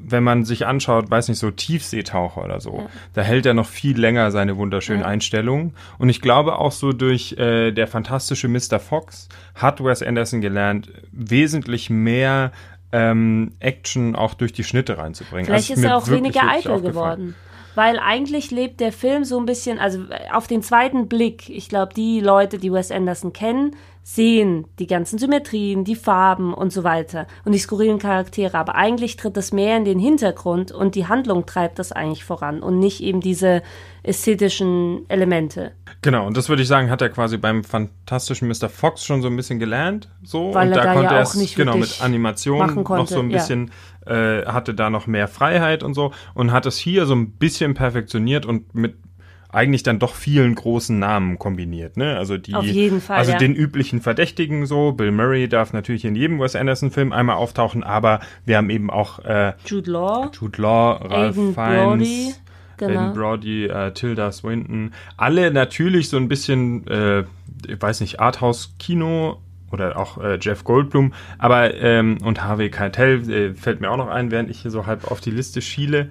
wenn 0.00 0.22
man 0.22 0.44
sich 0.44 0.66
anschaut, 0.66 1.10
weiß 1.10 1.28
nicht, 1.28 1.38
so 1.38 1.50
Tiefseetaucher 1.50 2.44
oder 2.44 2.60
so, 2.60 2.88
da 3.14 3.22
hält 3.22 3.46
er 3.46 3.54
noch 3.54 3.66
viel 3.66 3.98
länger 3.98 4.30
seine 4.30 4.56
wunderschönen 4.56 5.02
Einstellungen. 5.02 5.74
Und 5.98 6.08
ich 6.08 6.20
glaube 6.20 6.58
auch 6.58 6.72
so 6.72 6.92
durch 6.92 7.32
äh, 7.32 7.72
der 7.72 7.86
fantastische 7.86 8.48
Mr. 8.48 8.78
Fox 8.78 9.28
hat 9.54 9.82
Wes 9.82 10.02
Anderson 10.02 10.40
gelernt, 10.40 10.90
wesentlich 11.12 11.90
mehr 11.90 12.52
ähm, 12.92 13.52
Action 13.60 14.16
auch 14.16 14.34
durch 14.34 14.52
die 14.52 14.64
Schnitte 14.64 14.98
reinzubringen. 14.98 15.46
Vielleicht 15.46 15.70
Also 15.70 15.82
ist 15.82 15.86
er 15.86 15.96
auch 15.96 16.08
weniger 16.08 16.48
eitel 16.48 16.80
geworden. 16.80 17.34
Weil 17.74 17.98
eigentlich 17.98 18.50
lebt 18.50 18.80
der 18.80 18.92
Film 18.92 19.24
so 19.24 19.38
ein 19.38 19.46
bisschen, 19.46 19.78
also 19.78 20.00
auf 20.32 20.46
den 20.46 20.62
zweiten 20.62 21.08
Blick, 21.08 21.48
ich 21.48 21.68
glaube, 21.68 21.94
die 21.94 22.20
Leute, 22.20 22.58
die 22.58 22.72
Wes 22.72 22.90
Anderson 22.90 23.32
kennen, 23.32 23.76
sehen 24.10 24.66
die 24.78 24.86
ganzen 24.86 25.18
Symmetrien, 25.18 25.84
die 25.84 25.94
Farben 25.94 26.54
und 26.54 26.72
so 26.72 26.82
weiter 26.82 27.26
und 27.44 27.52
die 27.52 27.58
skurrilen 27.58 27.98
Charaktere. 27.98 28.56
Aber 28.56 28.74
eigentlich 28.74 29.16
tritt 29.16 29.36
das 29.36 29.52
mehr 29.52 29.76
in 29.76 29.84
den 29.84 29.98
Hintergrund 29.98 30.72
und 30.72 30.94
die 30.94 31.06
Handlung 31.06 31.44
treibt 31.44 31.78
das 31.78 31.92
eigentlich 31.92 32.24
voran 32.24 32.62
und 32.62 32.78
nicht 32.78 33.02
eben 33.02 33.20
diese 33.20 33.62
ästhetischen 34.02 35.04
Elemente. 35.08 35.72
Genau, 36.00 36.26
und 36.26 36.38
das 36.38 36.48
würde 36.48 36.62
ich 36.62 36.68
sagen, 36.68 36.90
hat 36.90 37.02
er 37.02 37.10
quasi 37.10 37.36
beim 37.36 37.64
fantastischen 37.64 38.48
Mr. 38.48 38.70
Fox 38.70 39.04
schon 39.04 39.20
so 39.20 39.28
ein 39.28 39.36
bisschen 39.36 39.58
gelernt. 39.58 40.08
So. 40.22 40.54
Weil 40.54 40.68
und 40.68 40.72
er 40.72 40.78
da 40.78 40.84
da 40.84 40.92
konnte 40.94 41.10
ja 41.10 41.18
er 41.18 41.22
auch 41.24 41.28
es 41.28 41.34
nicht 41.34 41.54
genau 41.54 41.76
mit 41.76 42.00
Animation 42.00 42.82
noch 42.84 43.06
so 43.06 43.20
ein 43.20 43.28
bisschen, 43.28 43.70
äh, 44.08 44.46
hatte 44.46 44.74
da 44.74 44.90
noch 44.90 45.06
mehr 45.06 45.28
Freiheit 45.28 45.82
und 45.82 45.94
so 45.94 46.12
und 46.34 46.52
hat 46.52 46.66
es 46.66 46.78
hier 46.78 47.06
so 47.06 47.14
ein 47.14 47.32
bisschen 47.32 47.74
perfektioniert 47.74 48.46
und 48.46 48.74
mit 48.74 48.94
eigentlich 49.50 49.82
dann 49.82 49.98
doch 49.98 50.14
vielen 50.14 50.54
großen 50.54 50.98
Namen 50.98 51.38
kombiniert, 51.38 51.96
ne? 51.96 52.16
Also 52.18 52.36
die, 52.36 52.54
Auf 52.54 52.64
jeden 52.64 53.00
Fall, 53.00 53.16
also 53.16 53.32
ja. 53.32 53.38
den 53.38 53.54
üblichen 53.54 54.00
Verdächtigen 54.00 54.66
so. 54.66 54.92
Bill 54.92 55.10
Murray 55.10 55.48
darf 55.48 55.72
natürlich 55.72 56.04
in 56.04 56.14
jedem 56.14 56.38
Wes 56.38 56.54
Anderson-Film 56.54 57.12
einmal 57.12 57.36
auftauchen, 57.36 57.82
aber 57.82 58.20
wir 58.44 58.58
haben 58.58 58.68
eben 58.68 58.90
auch 58.90 59.20
äh, 59.20 59.54
Jude 59.64 59.90
Law, 59.90 60.30
Jude 60.38 60.60
Law, 60.60 60.92
Ralph 60.96 61.38
Aiden 61.38 61.54
Fiennes, 61.54 62.40
Brody, 62.76 62.92
Aiden 62.92 62.94
genau. 62.94 63.12
Brody, 63.14 63.66
äh, 63.66 63.92
Tilda 63.92 64.32
Swinton, 64.32 64.92
alle 65.16 65.50
natürlich 65.50 66.10
so 66.10 66.18
ein 66.18 66.28
bisschen, 66.28 66.86
äh, 66.86 67.24
ich 67.66 67.80
weiß 67.80 68.02
nicht, 68.02 68.20
Arthouse-Kino 68.20 69.40
oder 69.72 69.98
auch 69.98 70.18
äh, 70.18 70.38
Jeff 70.40 70.64
Goldblum, 70.64 71.12
aber 71.38 71.74
ähm, 71.74 72.18
und 72.22 72.42
Harvey 72.42 72.70
Keitel 72.70 73.30
äh, 73.30 73.54
fällt 73.54 73.80
mir 73.80 73.90
auch 73.90 73.96
noch 73.96 74.08
ein, 74.08 74.30
während 74.30 74.50
ich 74.50 74.60
hier 74.60 74.70
so 74.70 74.86
halb 74.86 75.10
auf 75.10 75.20
die 75.20 75.30
Liste 75.30 75.60
schiele. 75.60 76.08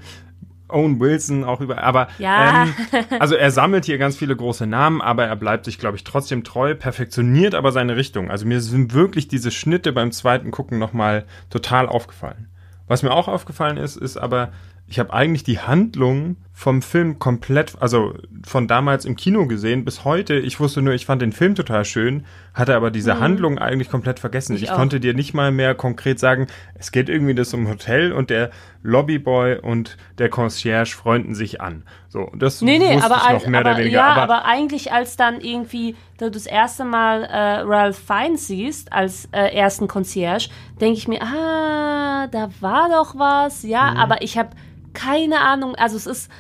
Owen 0.70 1.00
Wilson 1.00 1.46
auch 1.46 1.62
über, 1.62 1.82
aber 1.82 2.10
Ja. 2.20 2.64
ähm, 2.64 2.74
also 3.20 3.36
er 3.36 3.52
sammelt 3.52 3.86
hier 3.86 3.98
ganz 3.98 4.18
viele 4.18 4.36
große 4.36 4.68
Namen, 4.68 5.02
aber 5.02 5.26
er 5.26 5.36
bleibt 5.38 5.64
sich, 5.66 5.80
glaube 5.80 5.96
ich, 5.96 6.04
trotzdem 6.04 6.44
treu, 6.44 6.76
perfektioniert 6.76 7.56
aber 7.56 7.72
seine 7.72 7.96
Richtung. 7.96 8.30
Also 8.30 8.46
mir 8.46 8.60
sind 8.60 8.94
wirklich 8.94 9.30
diese 9.30 9.50
Schnitte 9.52 9.94
beim 9.94 10.12
zweiten 10.12 10.52
Gucken 10.52 10.78
nochmal 10.78 11.24
total 11.50 11.88
aufgefallen. 11.88 12.50
Was 12.88 13.02
mir 13.02 13.12
auch 13.12 13.28
aufgefallen 13.30 13.78
ist, 13.78 13.96
ist 13.96 14.18
aber, 14.18 14.52
ich 14.88 15.00
habe 15.00 15.14
eigentlich 15.14 15.44
die 15.44 15.60
Handlung 15.60 16.36
vom 16.60 16.82
Film 16.82 17.20
komplett, 17.20 17.80
also 17.80 18.16
von 18.44 18.68
damals 18.68 19.06
im 19.06 19.16
Kino 19.16 19.46
gesehen 19.46 19.86
bis 19.86 20.04
heute. 20.06 20.34
Ich 20.40 20.60
wusste 20.60 20.82
nur, 20.82 20.96
ich 20.96 21.06
fand 21.06 21.22
den 21.22 21.32
Film 21.32 21.54
total 21.54 21.86
schön, 21.86 22.26
hatte 22.56 22.76
aber 22.76 22.90
diese 22.90 23.20
Handlung 23.20 23.60
eigentlich 23.60 23.92
komplett 23.92 24.20
vergessen. 24.20 24.54
Mhm. 24.54 24.58
Ich 24.58 24.64
Ich, 24.64 24.72
konnte 24.72 25.00
dir 25.00 25.14
nicht 25.14 25.36
mal 25.36 25.52
mehr 25.52 25.76
konkret 25.76 26.18
sagen, 26.20 26.48
es 26.74 26.92
geht 26.92 27.10
irgendwie 27.10 27.36
das 27.36 27.54
um 27.54 27.68
Hotel 27.70 28.12
und 28.12 28.32
der 28.32 28.50
Lobbyboy 28.82 29.60
und 29.60 29.98
der 30.18 30.30
Concierge 30.30 30.90
freunden 30.96 31.36
sich 31.36 31.62
an. 31.62 31.84
So, 32.10 32.32
das 32.36 32.60
Nee, 32.64 32.80
nee, 32.80 32.96
wusste 32.96 33.12
aber, 33.14 33.36
ich 33.38 33.44
noch 33.44 33.48
mehr 33.52 33.60
aber, 33.60 33.70
oder 33.70 33.78
weniger. 33.80 33.98
ja, 33.98 34.08
aber, 34.08 34.22
aber, 34.24 34.46
eigentlich 34.46 34.92
als 34.92 35.16
dann 35.16 35.40
irgendwie 35.42 35.96
du 36.18 36.32
das 36.32 36.48
erste 36.48 36.86
Mal 36.86 37.24
äh, 37.26 37.60
Ralph 37.68 38.00
Fiennes 38.00 38.48
siehst 38.48 38.92
als 38.92 39.30
äh, 39.32 39.56
ersten 39.56 39.88
Concierge, 39.88 40.50
denke 40.82 40.98
ich 40.98 41.08
mir, 41.08 41.22
ah, 41.22 42.26
da 42.32 42.50
war 42.62 42.90
doch 42.90 43.14
was, 43.16 43.62
ja, 43.62 43.92
Mhm. 43.92 43.98
aber 43.98 44.22
ich 44.24 44.40
habe 44.40 44.50
keine 44.96 45.42
Ahnung, 45.42 45.76
also 45.76 45.96
es 45.96 46.08
ist 46.08 46.32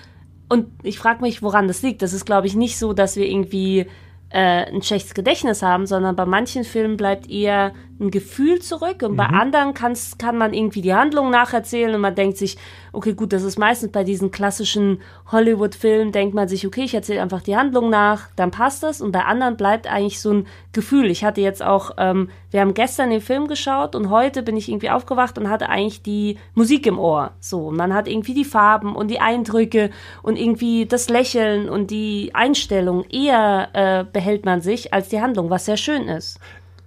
und 0.50 0.68
ich 0.84 0.98
frage 0.98 1.22
mich, 1.22 1.42
woran 1.42 1.68
das 1.68 1.82
liegt. 1.82 2.02
Das 2.02 2.14
ist, 2.14 2.26
glaube 2.26 2.48
ich, 2.48 2.56
nicht 2.56 2.78
so, 2.78 2.94
dass 2.94 3.16
wir 3.16 3.28
irgendwie 3.28 3.88
äh, 4.30 4.66
ein 4.72 4.82
schlechtes 4.82 5.14
Gedächtnis 5.14 5.62
haben, 5.62 5.86
sondern 5.86 6.16
bei 6.16 6.26
manchen 6.26 6.64
Filmen 6.64 6.98
bleibt 6.98 7.30
eher 7.30 7.74
ein 8.00 8.12
Gefühl 8.12 8.60
zurück 8.60 9.02
und 9.04 9.12
Mhm. 9.14 9.18
bei 9.18 9.26
anderen 9.26 9.74
kann's, 9.74 10.18
kann 10.18 10.38
man 10.38 10.54
irgendwie 10.54 10.82
die 10.82 10.94
Handlung 10.94 11.30
nacherzählen 11.30 11.94
und 11.96 12.02
man 12.02 12.16
denkt 12.16 12.38
sich, 12.38 12.58
okay, 12.94 13.14
gut, 13.14 13.34
das 13.34 13.44
ist 13.44 13.58
meistens 13.60 13.92
bei 13.92 14.04
diesen 14.04 14.32
klassischen 14.32 15.02
Hollywood-Filmen, 15.32 16.12
denkt 16.12 16.34
man 16.34 16.48
sich, 16.48 16.66
okay, 16.66 16.84
ich 16.84 16.94
erzähle 16.94 17.22
einfach 17.22 17.42
die 17.42 17.56
Handlung 17.56 17.90
nach, 17.90 18.30
dann 18.36 18.52
passt 18.52 18.84
das 18.84 19.02
und 19.02 19.12
bei 19.12 19.24
anderen 19.24 19.58
bleibt 19.58 19.88
eigentlich 19.88 20.20
so 20.20 20.32
ein 20.32 20.48
Gefühl. 20.74 21.10
Ich 21.12 21.24
hatte 21.24 21.42
jetzt 21.42 21.64
auch, 21.64 21.92
ähm, 21.98 22.30
wir 22.52 22.62
haben 22.62 22.74
gestern 22.74 23.10
den 23.10 23.22
Film 23.22 23.48
geschaut 23.48 23.96
und 23.96 24.10
heute 24.10 24.42
bin 24.44 24.58
ich 24.58 24.70
irgendwie 24.70 24.90
aufgewacht 24.90 25.38
und 25.38 25.50
hatte 25.50 25.70
eigentlich 25.70 26.02
die 26.02 26.38
Musik 26.56 26.86
im 26.88 26.98
Ohr. 27.00 27.32
So, 27.40 27.68
und 27.68 27.78
man 27.78 27.94
hat 27.94 28.08
irgendwie 28.08 28.34
die 28.34 28.46
Farben 28.46 28.96
und 28.96 29.10
die 29.10 29.20
Eindrücke 29.20 29.90
und 30.24 30.38
irgendwie 30.38 30.86
das 30.86 31.10
Lächeln 31.10 31.70
und 31.70 31.92
die 31.92 32.32
Einstellung 32.34 33.04
eher 33.10 33.70
äh, 33.74 34.06
behält 34.12 34.46
man 34.46 34.62
sich 34.62 34.94
als 34.94 35.10
die 35.10 35.22
Handlung, 35.22 35.50
was 35.50 35.66
sehr 35.66 35.78
schön 35.78 36.08
ist. 36.08 36.40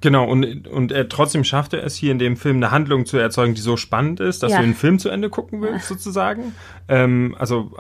Genau, 0.03 0.25
und, 0.29 0.67
und 0.69 0.93
er 0.93 1.09
trotzdem 1.09 1.45
schafft 1.45 1.75
er 1.75 1.85
es 1.85 1.95
hier 1.95 2.11
in 2.13 2.19
dem 2.19 2.37
Film 2.37 2.57
eine 2.57 2.71
Handlung 2.71 3.05
zu 3.07 3.19
erzeugen, 3.19 3.55
die 3.55 3.61
so 3.61 3.77
spannend 3.77 4.21
ist, 4.21 4.43
dass 4.43 4.53
Ja. 4.53 4.59
du 4.59 4.65
den 4.65 4.75
Film 4.75 4.99
zu 4.99 5.11
Ende 5.11 5.29
gucken 5.29 5.61
willst, 5.61 5.89
sozusagen. 5.89 6.55
Ähm, 6.89 7.37
also 7.39 7.73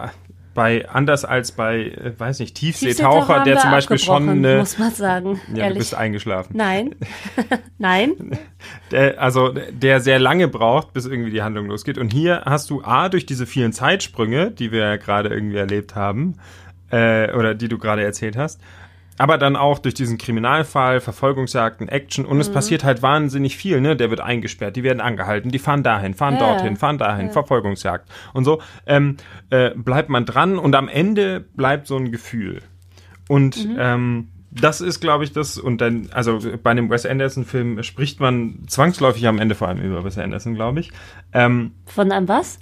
bei 0.52 0.88
anders 0.88 1.24
als 1.24 1.52
bei, 1.52 1.78
äh, 1.84 2.12
weiß 2.18 2.40
nicht, 2.40 2.56
Tiefseetaucher, 2.56 3.44
der 3.44 3.58
zum 3.58 3.70
Beispiel 3.70 3.98
schon 3.98 4.28
eine. 4.28 4.58
muss 4.58 4.78
man 4.78 4.90
sagen, 4.92 5.40
Ja, 5.48 5.54
du 5.54 5.60
ehrlich. 5.60 5.78
bist 5.78 5.94
eingeschlafen. 5.94 6.56
Nein, 6.56 6.96
nein, 7.78 8.36
Der, 8.90 9.20
also 9.22 9.54
der 9.70 10.00
sehr 10.00 10.18
lange 10.18 10.48
braucht, 10.48 10.92
bis 10.92 11.06
irgendwie 11.06 11.30
die 11.30 11.42
Handlung 11.42 11.66
losgeht. 11.66 11.98
Und 11.98 12.12
hier 12.12 12.42
hast 12.44 12.68
du 12.68 12.82
A, 12.82 13.08
durch 13.08 13.26
diese 13.26 13.46
vielen 13.46 13.72
Zeitsprünge, 13.72 14.50
die 14.50 14.72
wir 14.72 14.80
ja 14.80 14.96
gerade 14.96 15.28
irgendwie 15.30 15.56
erlebt 15.56 15.94
haben, 15.94 16.34
äh, 16.90 17.32
oder 17.32 17.54
die 17.54 17.68
du 17.68 17.78
gerade 17.78 18.02
erzählt 18.02 18.36
hast, 18.36 18.60
aber 19.20 19.36
dann 19.36 19.54
auch 19.54 19.78
durch 19.78 19.92
diesen 19.94 20.16
Kriminalfall, 20.16 21.00
Verfolgungsjagden, 21.00 21.88
Action 21.88 22.24
und 22.24 22.40
es 22.40 22.48
Mhm. 22.48 22.54
passiert 22.54 22.84
halt 22.84 23.02
wahnsinnig 23.02 23.54
viel, 23.56 23.82
ne? 23.82 23.94
Der 23.94 24.08
wird 24.08 24.20
eingesperrt, 24.20 24.76
die 24.76 24.82
werden 24.82 25.00
angehalten, 25.02 25.50
die 25.50 25.58
fahren 25.58 25.82
dahin, 25.82 26.14
fahren 26.14 26.34
Ja, 26.34 26.40
dorthin, 26.40 26.76
fahren 26.76 26.96
dahin, 26.96 27.30
Verfolgungsjagd 27.30 28.08
und 28.32 28.44
so. 28.44 28.62
Ähm, 28.86 29.18
äh, 29.50 29.70
bleibt 29.74 30.08
man 30.08 30.24
dran 30.24 30.58
und 30.58 30.74
am 30.74 30.88
Ende 30.88 31.40
bleibt 31.40 31.86
so 31.86 31.96
ein 31.98 32.10
Gefühl. 32.10 32.62
Und 33.28 33.62
Mhm. 33.68 33.76
ähm, 33.78 34.28
das 34.50 34.80
ist, 34.80 35.00
glaube 35.00 35.24
ich, 35.24 35.32
das, 35.32 35.58
und 35.58 35.82
dann, 35.82 36.08
also 36.12 36.38
bei 36.62 36.70
einem 36.70 36.88
Wes 36.88 37.04
Anderson-Film 37.04 37.82
spricht 37.82 38.20
man 38.20 38.64
zwangsläufig 38.68 39.28
am 39.28 39.38
Ende 39.38 39.54
vor 39.54 39.68
allem 39.68 39.82
über 39.82 40.02
Wes 40.02 40.16
Anderson, 40.16 40.54
glaube 40.54 40.80
ich. 40.80 40.90
Ähm, 41.34 41.72
von 41.84 42.10
einem 42.10 42.26
was? 42.26 42.58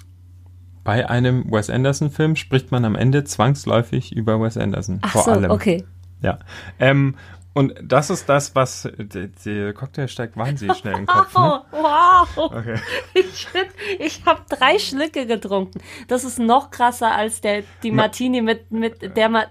bei 0.84 1.08
einem 1.08 1.50
Wes 1.52 1.68
Anderson-Film 1.70 2.34
spricht 2.34 2.72
man 2.72 2.84
am 2.86 2.94
Ende 2.96 3.22
zwangsläufig 3.22 4.10
über 4.16 4.40
Wes 4.40 4.56
Anderson. 4.56 4.98
Ach 5.02 5.10
vor 5.12 5.22
so, 5.22 5.30
allem. 5.32 5.50
okay. 5.50 5.84
Ja. 6.22 6.38
Ähm, 6.78 7.16
und 7.54 7.74
das 7.82 8.10
ist 8.10 8.28
das, 8.28 8.54
was. 8.54 8.88
Der, 8.98 9.28
der 9.28 9.72
Cocktail 9.72 10.06
steigt 10.08 10.36
wahnsinnig 10.36 10.76
schnell 10.78 10.94
den 10.94 11.06
Kopf. 11.06 11.34
Ne? 11.34 11.62
Wow. 11.72 12.28
Okay. 12.36 12.76
Ich, 13.14 13.48
ich 13.98 14.22
habe 14.26 14.42
drei 14.48 14.78
Schlücke 14.78 15.26
getrunken. 15.26 15.80
Das 16.06 16.22
ist 16.24 16.38
noch 16.38 16.70
krasser 16.70 17.10
als 17.12 17.40
der, 17.40 17.62
die 17.82 17.90
Martini 17.90 18.42
mit, 18.42 18.70
mit 18.70 19.16
der 19.16 19.28
man. 19.28 19.44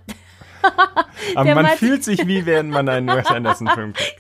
Aber 1.36 1.44
Der 1.46 1.56
man 1.56 1.66
meint- 1.66 1.80
fühlt 1.80 2.04
sich 2.04 2.26
wie 2.28 2.46
während 2.46 2.70
man 2.72 2.88
einen 2.90 3.08
Wes 3.08 3.28
Anderson-Film 3.28 3.94
guckt. 3.94 4.16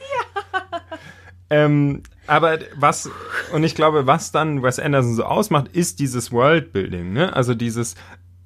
Ähm, 1.50 2.04
aber 2.27 2.60
was, 2.75 3.10
und 3.54 3.63
ich 3.63 3.74
glaube, 3.74 4.06
was 4.06 4.32
dann 4.34 4.62
Wes 4.63 4.80
Anderson 4.80 5.16
so 5.16 5.24
ausmacht, 5.24 5.70
ist 5.70 6.00
dieses 6.00 6.32
Worldbuilding, 6.34 7.13
ne? 7.13 7.34
Also 7.34 7.54
dieses, 7.54 7.96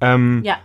ähm, 0.00 0.42
Ja. 0.44 0.58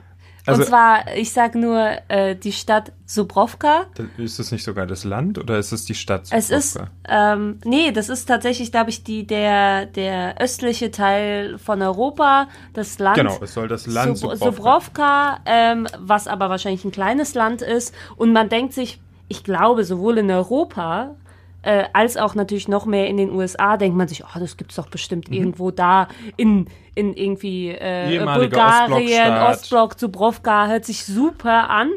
Also- 0.47 0.61
und 0.61 0.67
zwar, 0.67 1.15
ich 1.15 1.31
sag 1.31 1.55
nur, 1.55 1.89
äh, 2.07 2.35
die 2.35 2.51
Stadt 2.51 2.93
Subrovka. 3.05 3.85
Ist 4.17 4.39
es 4.39 4.51
nicht 4.51 4.63
sogar 4.63 4.85
das 4.85 5.03
Land 5.03 5.37
oder 5.37 5.57
ist 5.57 5.71
es 5.71 5.85
die 5.85 5.95
Stadt? 5.95 6.27
Es 6.31 6.49
ist, 6.49 6.79
ähm, 7.07 7.59
nee, 7.65 7.91
das 7.91 8.09
ist 8.09 8.25
tatsächlich, 8.25 8.71
glaube 8.71 8.89
ich, 8.89 9.03
die, 9.03 9.27
der, 9.27 9.85
der 9.85 10.39
östliche 10.39 10.91
Teil 10.91 11.57
von 11.57 11.81
Europa, 11.81 12.47
das 12.73 12.97
Land. 12.99 13.17
Genau, 13.17 13.37
es 13.41 13.53
soll 13.53 13.67
das 13.67 13.87
Land 13.87 14.17
Sub-. 14.17 14.35
Subrovka, 14.35 15.39
ähm, 15.45 15.87
was 15.99 16.27
aber 16.27 16.49
wahrscheinlich 16.49 16.83
ein 16.85 16.91
kleines 16.91 17.33
Land 17.33 17.61
ist. 17.61 17.93
Und 18.15 18.33
man 18.33 18.49
denkt 18.49 18.73
sich, 18.73 18.99
ich 19.27 19.43
glaube, 19.43 19.83
sowohl 19.83 20.17
in 20.17 20.31
Europa 20.31 21.15
äh, 21.63 21.85
als 21.93 22.17
auch 22.17 22.35
natürlich 22.35 22.67
noch 22.67 22.85
mehr 22.85 23.07
in 23.07 23.17
den 23.17 23.31
USA 23.31 23.77
denkt 23.77 23.97
man 23.97 24.07
sich, 24.07 24.23
oh, 24.23 24.39
das 24.39 24.57
gibt's 24.57 24.75
doch 24.75 24.87
bestimmt 24.87 25.29
irgendwo 25.29 25.71
da 25.71 26.07
in, 26.37 26.67
in 26.95 27.13
irgendwie 27.13 27.69
äh, 27.69 28.23
Bulgarien. 28.23 29.33
Ostblock, 29.33 29.97
Dubrovka, 29.97 30.67
hört 30.67 30.85
sich 30.85 31.05
super 31.05 31.69
an. 31.69 31.89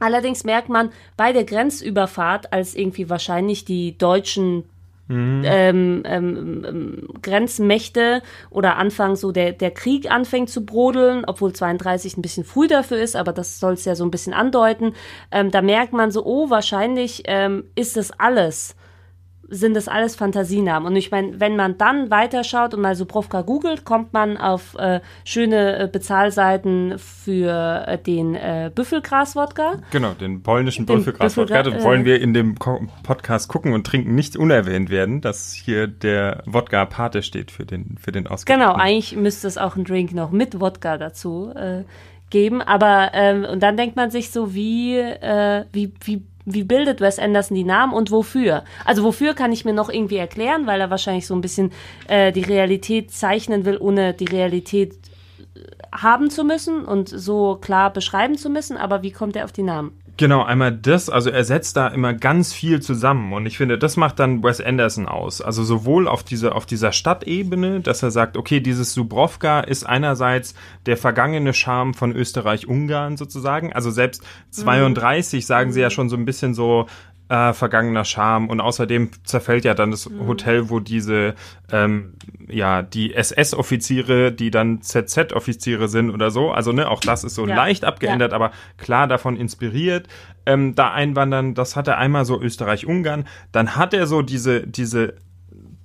Allerdings 0.00 0.44
merkt 0.44 0.68
man 0.68 0.90
bei 1.16 1.32
der 1.32 1.44
Grenzüberfahrt, 1.44 2.52
als 2.52 2.74
irgendwie 2.74 3.10
wahrscheinlich 3.10 3.64
die 3.64 3.98
deutschen 3.98 4.64
ähm, 5.10 6.02
ähm, 6.04 6.64
ähm, 6.66 7.08
Grenzmächte 7.22 8.22
oder 8.50 8.76
Anfang 8.76 9.16
so 9.16 9.32
der, 9.32 9.52
der 9.52 9.70
Krieg 9.70 10.10
anfängt 10.10 10.50
zu 10.50 10.64
brodeln, 10.64 11.24
obwohl 11.26 11.52
32 11.52 12.16
ein 12.16 12.22
bisschen 12.22 12.44
früh 12.44 12.68
dafür 12.68 12.98
ist, 12.98 13.16
aber 13.16 13.32
das 13.32 13.58
soll 13.60 13.74
es 13.74 13.84
ja 13.84 13.94
so 13.94 14.04
ein 14.04 14.10
bisschen 14.10 14.34
andeuten. 14.34 14.94
Ähm, 15.30 15.50
da 15.50 15.62
merkt 15.62 15.92
man 15.92 16.10
so, 16.10 16.24
oh, 16.24 16.50
wahrscheinlich 16.50 17.22
ähm, 17.26 17.64
ist 17.74 17.96
das 17.96 18.10
alles 18.18 18.76
sind 19.48 19.74
das 19.74 19.88
alles 19.88 20.14
Fantasienamen. 20.14 20.86
Und 20.86 20.96
ich 20.96 21.10
meine, 21.10 21.40
wenn 21.40 21.56
man 21.56 21.78
dann 21.78 22.10
weiterschaut 22.10 22.74
und 22.74 22.82
mal 22.82 22.94
Subrovka 22.94 23.42
googelt, 23.42 23.84
kommt 23.84 24.12
man 24.12 24.36
auf 24.36 24.76
äh, 24.78 25.00
schöne 25.24 25.78
äh, 25.78 25.88
Bezahlseiten 25.88 26.98
für 26.98 27.84
äh, 27.86 27.98
den 27.98 28.34
äh, 28.34 28.70
Büffelgras-Wodka. 28.74 29.76
Genau, 29.90 30.12
den 30.12 30.42
polnischen 30.42 30.84
Büffelgras-Wodka. 30.84 31.60
Büffelgra- 31.60 31.74
Das 31.74 31.84
wollen 31.84 32.02
äh, 32.02 32.06
wir 32.06 32.20
in 32.20 32.34
dem 32.34 32.58
Ko 32.58 32.80
Podcast 33.02 33.48
gucken 33.48 33.72
und 33.72 33.86
trinken 33.86 34.14
nicht 34.14 34.36
unerwähnt 34.36 34.90
werden, 34.90 35.20
dass 35.20 35.52
hier 35.52 35.86
der 35.86 36.42
Wodka 36.44 36.84
Pate 36.84 37.22
steht 37.22 37.50
für 37.50 37.64
den, 37.64 37.96
für 37.98 38.12
den 38.12 38.26
Oscar. 38.26 38.54
Genau, 38.54 38.74
eigentlich 38.74 39.16
müsste 39.16 39.48
es 39.48 39.56
auch 39.56 39.76
einen 39.76 39.84
Drink 39.84 40.12
noch 40.12 40.30
mit 40.30 40.60
Wodka 40.60 40.98
dazu 40.98 41.52
äh, 41.54 41.84
geben. 42.30 42.60
Aber 42.60 43.12
ähm, 43.14 43.46
und 43.50 43.62
dann 43.62 43.76
denkt 43.78 43.96
man 43.96 44.10
sich 44.10 44.30
so, 44.30 44.54
wie, 44.54 44.98
äh, 44.98 45.64
wie, 45.72 45.92
wie, 46.04 46.22
wie 46.54 46.64
bildet 46.64 47.00
Wes 47.00 47.18
Anderson 47.18 47.54
die 47.54 47.64
Namen 47.64 47.92
und 47.92 48.10
wofür? 48.10 48.64
Also 48.84 49.04
wofür 49.04 49.34
kann 49.34 49.52
ich 49.52 49.64
mir 49.64 49.72
noch 49.72 49.90
irgendwie 49.90 50.16
erklären, 50.16 50.66
weil 50.66 50.80
er 50.80 50.90
wahrscheinlich 50.90 51.26
so 51.26 51.34
ein 51.34 51.40
bisschen 51.40 51.72
äh, 52.08 52.32
die 52.32 52.42
Realität 52.42 53.10
zeichnen 53.10 53.64
will, 53.64 53.76
ohne 53.78 54.14
die 54.14 54.26
Realität 54.26 54.94
äh, 54.94 55.60
haben 55.92 56.30
zu 56.30 56.44
müssen 56.44 56.84
und 56.84 57.08
so 57.08 57.56
klar 57.56 57.92
beschreiben 57.92 58.36
zu 58.36 58.50
müssen. 58.50 58.76
Aber 58.76 59.02
wie 59.02 59.12
kommt 59.12 59.36
er 59.36 59.44
auf 59.44 59.52
die 59.52 59.62
Namen? 59.62 59.97
Genau, 60.18 60.42
einmal 60.42 60.72
das, 60.72 61.08
also 61.08 61.30
er 61.30 61.44
setzt 61.44 61.76
da 61.76 61.86
immer 61.86 62.12
ganz 62.12 62.52
viel 62.52 62.82
zusammen 62.82 63.32
und 63.32 63.46
ich 63.46 63.56
finde, 63.56 63.78
das 63.78 63.96
macht 63.96 64.18
dann 64.18 64.42
Wes 64.42 64.60
Anderson 64.60 65.06
aus. 65.06 65.40
Also 65.40 65.62
sowohl 65.62 66.08
auf 66.08 66.24
dieser 66.24 66.56
auf 66.56 66.66
dieser 66.66 66.90
Stadtebene, 66.90 67.80
dass 67.80 68.02
er 68.02 68.10
sagt, 68.10 68.36
okay, 68.36 68.58
dieses 68.58 68.94
Subrovka 68.94 69.60
ist 69.60 69.86
einerseits 69.86 70.56
der 70.86 70.96
vergangene 70.96 71.54
Charme 71.54 71.94
von 71.94 72.10
Österreich-Ungarn 72.10 73.16
sozusagen. 73.16 73.72
Also 73.72 73.92
selbst 73.92 74.24
32 74.50 75.46
sagen 75.46 75.70
sie 75.70 75.80
ja 75.80 75.88
schon 75.88 76.08
so 76.08 76.16
ein 76.16 76.24
bisschen 76.24 76.52
so 76.52 76.86
äh, 77.28 77.52
vergangener 77.52 78.04
Charme 78.04 78.48
und 78.48 78.60
außerdem 78.60 79.10
zerfällt 79.24 79.64
ja 79.64 79.74
dann 79.74 79.90
das 79.90 80.08
Hotel, 80.26 80.70
wo 80.70 80.80
diese 80.80 81.34
ähm, 81.70 82.14
ja 82.48 82.82
die 82.82 83.14
SS-Offiziere, 83.14 84.32
die 84.32 84.50
dann 84.50 84.80
ZZ-Offiziere 84.80 85.88
sind 85.88 86.10
oder 86.10 86.30
so. 86.30 86.50
Also 86.50 86.72
ne, 86.72 86.88
auch 86.88 87.00
das 87.00 87.24
ist 87.24 87.34
so 87.34 87.46
Ja. 87.46 87.54
leicht 87.54 87.84
abgeändert, 87.84 88.32
aber 88.32 88.52
klar 88.78 89.06
davon 89.08 89.36
inspiriert. 89.36 90.08
Ähm, 90.46 90.74
da 90.74 90.92
einwandern, 90.92 91.54
das 91.54 91.76
hat 91.76 91.88
er 91.88 91.98
einmal 91.98 92.24
so 92.24 92.40
Österreich-Ungarn. 92.40 93.26
Dann 93.52 93.76
hat 93.76 93.92
er 93.92 94.06
so 94.06 94.22
diese 94.22 94.66
diese 94.66 95.14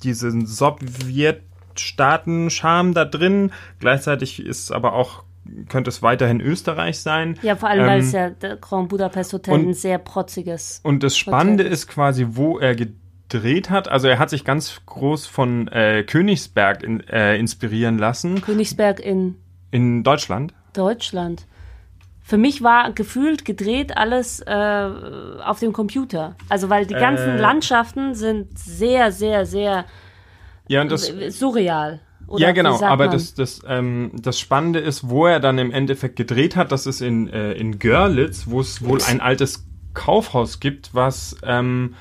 diesen 0.04 0.46
Sowjetstaaten-Charme 0.46 2.94
da 2.94 3.06
drin. 3.06 3.52
Gleichzeitig 3.80 4.46
ist 4.46 4.72
aber 4.72 4.94
auch 4.94 5.24
könnte 5.70 5.90
es 5.90 6.02
weiterhin 6.02 6.40
Österreich 6.42 7.00
sein. 7.00 7.38
Ja, 7.42 7.56
vor 7.56 7.70
allem, 7.70 7.86
weil 7.86 8.00
Ähm, 8.00 8.06
es 8.06 8.12
ja 8.14 8.30
der 8.30 8.56
Grand 8.58 8.90
Budapest 8.90 9.34
Hotel 9.34 9.54
und- 9.56 9.68
ein 9.70 9.74
sehr 9.74 9.98
protziges. 9.98 10.80
Und 10.84 11.04
das 11.04 11.18
Spannende 11.18 11.64
Hotel. 11.64 11.74
ist 11.74 11.88
quasi, 11.88 12.28
wo 12.32 12.60
er 12.60 12.76
gedreht 12.76 13.70
hat. 13.70 13.88
Also 13.90 14.08
er 14.08 14.20
hat 14.20 14.30
sich 14.30 14.46
ganz 14.46 14.82
groß 14.86 15.26
von 15.26 15.68
äh, 15.70 16.04
Königsberg 16.04 16.84
in, 16.84 17.02
äh, 17.08 17.38
inspirieren 17.38 17.98
lassen 17.98 18.42
Königsberg 18.42 19.00
in 19.00 19.36
in 19.72 20.04
Deutschland. 20.04 20.54
Deutschland. 20.74 21.46
Für 22.26 22.38
mich 22.38 22.64
war 22.64 22.94
gefühlt 22.94 23.44
gedreht 23.44 23.98
alles 23.98 24.40
äh, 24.40 24.90
auf 25.44 25.60
dem 25.60 25.74
Computer. 25.74 26.36
Also 26.48 26.70
weil 26.70 26.86
die 26.86 26.94
ganzen 26.94 27.32
Äh. 27.32 27.38
Landschaften 27.42 28.14
sind 28.16 28.58
sehr, 28.58 29.12
sehr, 29.12 29.46
sehr 29.46 29.86
Ja, 30.70 30.82
und 30.84 30.90
das, 30.92 31.12
surreal. 31.30 32.00
Oder 32.28 32.42
ja 32.48 32.52
genau. 32.52 32.82
Aber 32.82 33.06
man? 33.06 33.14
das, 33.14 33.34
das, 33.34 33.62
ähm, 33.68 34.12
das 34.22 34.40
Spannende 34.40 34.80
ist, 34.80 35.10
wo 35.10 35.26
er 35.28 35.40
dann 35.40 35.58
im 35.58 35.72
Endeffekt 35.72 36.16
gedreht 36.16 36.56
hat. 36.56 36.72
Das 36.72 36.86
ist 36.86 37.02
in, 37.02 37.28
äh, 37.30 37.54
in 37.54 37.80
Görlitz, 37.80 38.46
wo 38.48 38.60
es 38.62 38.84
wohl 38.84 39.00
ein 39.04 39.22
altes 39.22 39.66
Kaufhaus 39.94 40.60
gibt, 40.60 40.94
was 40.96 41.36
ähm, 41.44 41.96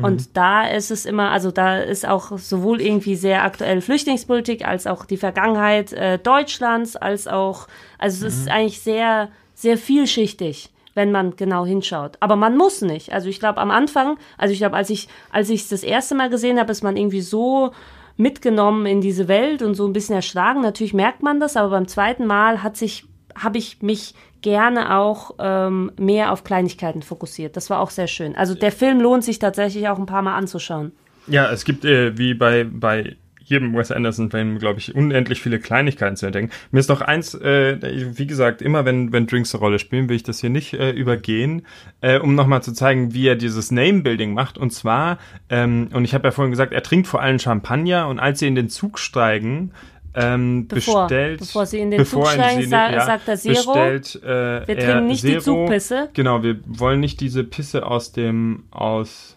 Und 0.00 0.36
da 0.36 0.66
ist 0.66 0.90
es 0.90 1.06
immer, 1.06 1.30
also 1.30 1.50
da 1.50 1.78
ist 1.78 2.06
auch 2.06 2.38
sowohl 2.38 2.80
irgendwie 2.80 3.16
sehr 3.16 3.44
aktuell 3.44 3.80
Flüchtlingspolitik 3.80 4.66
als 4.66 4.86
auch 4.86 5.04
die 5.04 5.16
Vergangenheit 5.16 5.92
äh, 5.92 6.18
Deutschlands, 6.18 6.96
als 6.96 7.26
auch, 7.26 7.68
also 7.98 8.26
es 8.26 8.38
ist 8.38 8.48
eigentlich 8.48 8.80
sehr, 8.80 9.28
sehr 9.54 9.76
vielschichtig, 9.76 10.70
wenn 10.94 11.10
man 11.10 11.36
genau 11.36 11.66
hinschaut. 11.66 12.16
Aber 12.20 12.36
man 12.36 12.56
muss 12.56 12.80
nicht. 12.80 13.12
Also 13.12 13.28
ich 13.28 13.40
glaube 13.40 13.60
am 13.60 13.70
Anfang, 13.70 14.18
also 14.36 14.52
ich 14.52 14.58
glaube, 14.58 14.76
als 14.76 14.90
ich, 14.90 15.08
als 15.32 15.50
ich 15.50 15.62
es 15.62 15.68
das 15.68 15.82
erste 15.82 16.14
Mal 16.14 16.30
gesehen 16.30 16.58
habe, 16.58 16.70
ist 16.70 16.82
man 16.82 16.96
irgendwie 16.96 17.22
so 17.22 17.72
mitgenommen 18.16 18.86
in 18.86 19.00
diese 19.00 19.28
Welt 19.28 19.62
und 19.62 19.74
so 19.74 19.86
ein 19.86 19.92
bisschen 19.92 20.16
erschlagen. 20.16 20.60
Natürlich 20.60 20.94
merkt 20.94 21.22
man 21.22 21.40
das, 21.40 21.56
aber 21.56 21.70
beim 21.70 21.88
zweiten 21.88 22.26
Mal 22.26 22.62
hat 22.62 22.76
sich, 22.76 23.04
habe 23.34 23.58
ich 23.58 23.80
mich 23.80 24.14
gerne 24.42 24.96
auch 24.96 25.34
ähm, 25.38 25.92
mehr 25.98 26.32
auf 26.32 26.44
Kleinigkeiten 26.44 27.02
fokussiert. 27.02 27.56
Das 27.56 27.70
war 27.70 27.80
auch 27.80 27.90
sehr 27.90 28.06
schön. 28.06 28.36
Also 28.36 28.54
der 28.54 28.72
Film 28.72 29.00
lohnt 29.00 29.24
sich 29.24 29.38
tatsächlich 29.38 29.88
auch 29.88 29.98
ein 29.98 30.06
paar 30.06 30.22
Mal 30.22 30.36
anzuschauen. 30.36 30.92
ja, 31.26 31.50
es 31.50 31.64
gibt 31.64 31.84
äh, 31.84 32.16
wie 32.16 32.34
bei, 32.34 32.64
bei 32.64 33.16
jedem 33.48 33.74
Wes 33.74 33.90
Anderson-Film, 33.90 34.58
glaube 34.58 34.78
ich, 34.78 34.94
unendlich 34.94 35.40
viele 35.40 35.58
Kleinigkeiten 35.58 36.16
zu 36.16 36.26
entdecken. 36.26 36.50
Mir 36.70 36.80
ist 36.80 36.88
noch 36.88 37.00
eins, 37.00 37.34
äh, 37.34 37.78
wie 38.16 38.26
gesagt, 38.26 38.60
immer 38.62 38.84
wenn, 38.84 39.12
wenn 39.12 39.26
Drinks 39.26 39.54
eine 39.54 39.60
Rolle 39.60 39.78
spielen, 39.78 40.08
will 40.08 40.16
ich 40.16 40.22
das 40.22 40.40
hier 40.40 40.50
nicht 40.50 40.74
äh, 40.74 40.90
übergehen, 40.90 41.62
äh, 42.00 42.18
um 42.18 42.34
nochmal 42.34 42.62
zu 42.62 42.72
zeigen, 42.72 43.14
wie 43.14 43.26
er 43.26 43.36
dieses 43.36 43.70
Name-Building 43.70 44.34
macht. 44.34 44.58
Und 44.58 44.72
zwar, 44.72 45.18
ähm, 45.48 45.88
und 45.92 46.04
ich 46.04 46.14
habe 46.14 46.28
ja 46.28 46.32
vorhin 46.32 46.50
gesagt, 46.50 46.72
er 46.72 46.82
trinkt 46.82 47.06
vor 47.06 47.22
allem 47.22 47.38
Champagner 47.38 48.08
und 48.08 48.18
als 48.18 48.40
sie 48.40 48.46
in 48.46 48.54
den 48.54 48.68
Zug 48.68 48.98
steigen, 48.98 49.72
ähm, 50.14 50.66
Bevor- 50.68 51.02
bestellt, 51.06 51.40
bevor 51.40 51.66
sie 51.66 51.78
in 51.78 51.90
den 51.90 52.04
Zug 52.04 52.26
steigen, 52.26 52.58
sie 52.58 52.64
in 52.64 52.70
sa- 52.70 52.90
den- 52.90 53.00
sagt 53.00 53.28
er 53.28 53.36
Zero. 53.36 53.54
Bestellt, 53.72 54.22
äh, 54.22 54.66
Wir 54.68 54.78
trinken 54.78 55.06
nicht 55.06 55.22
die 55.24 55.28
Zero. 55.38 55.40
Zugpisse. 55.66 56.08
Genau, 56.14 56.42
wir 56.42 56.58
wollen 56.66 57.00
nicht 57.00 57.20
diese 57.20 57.44
Pisse 57.44 57.86
aus 57.86 58.12
dem, 58.12 58.64
aus, 58.70 59.34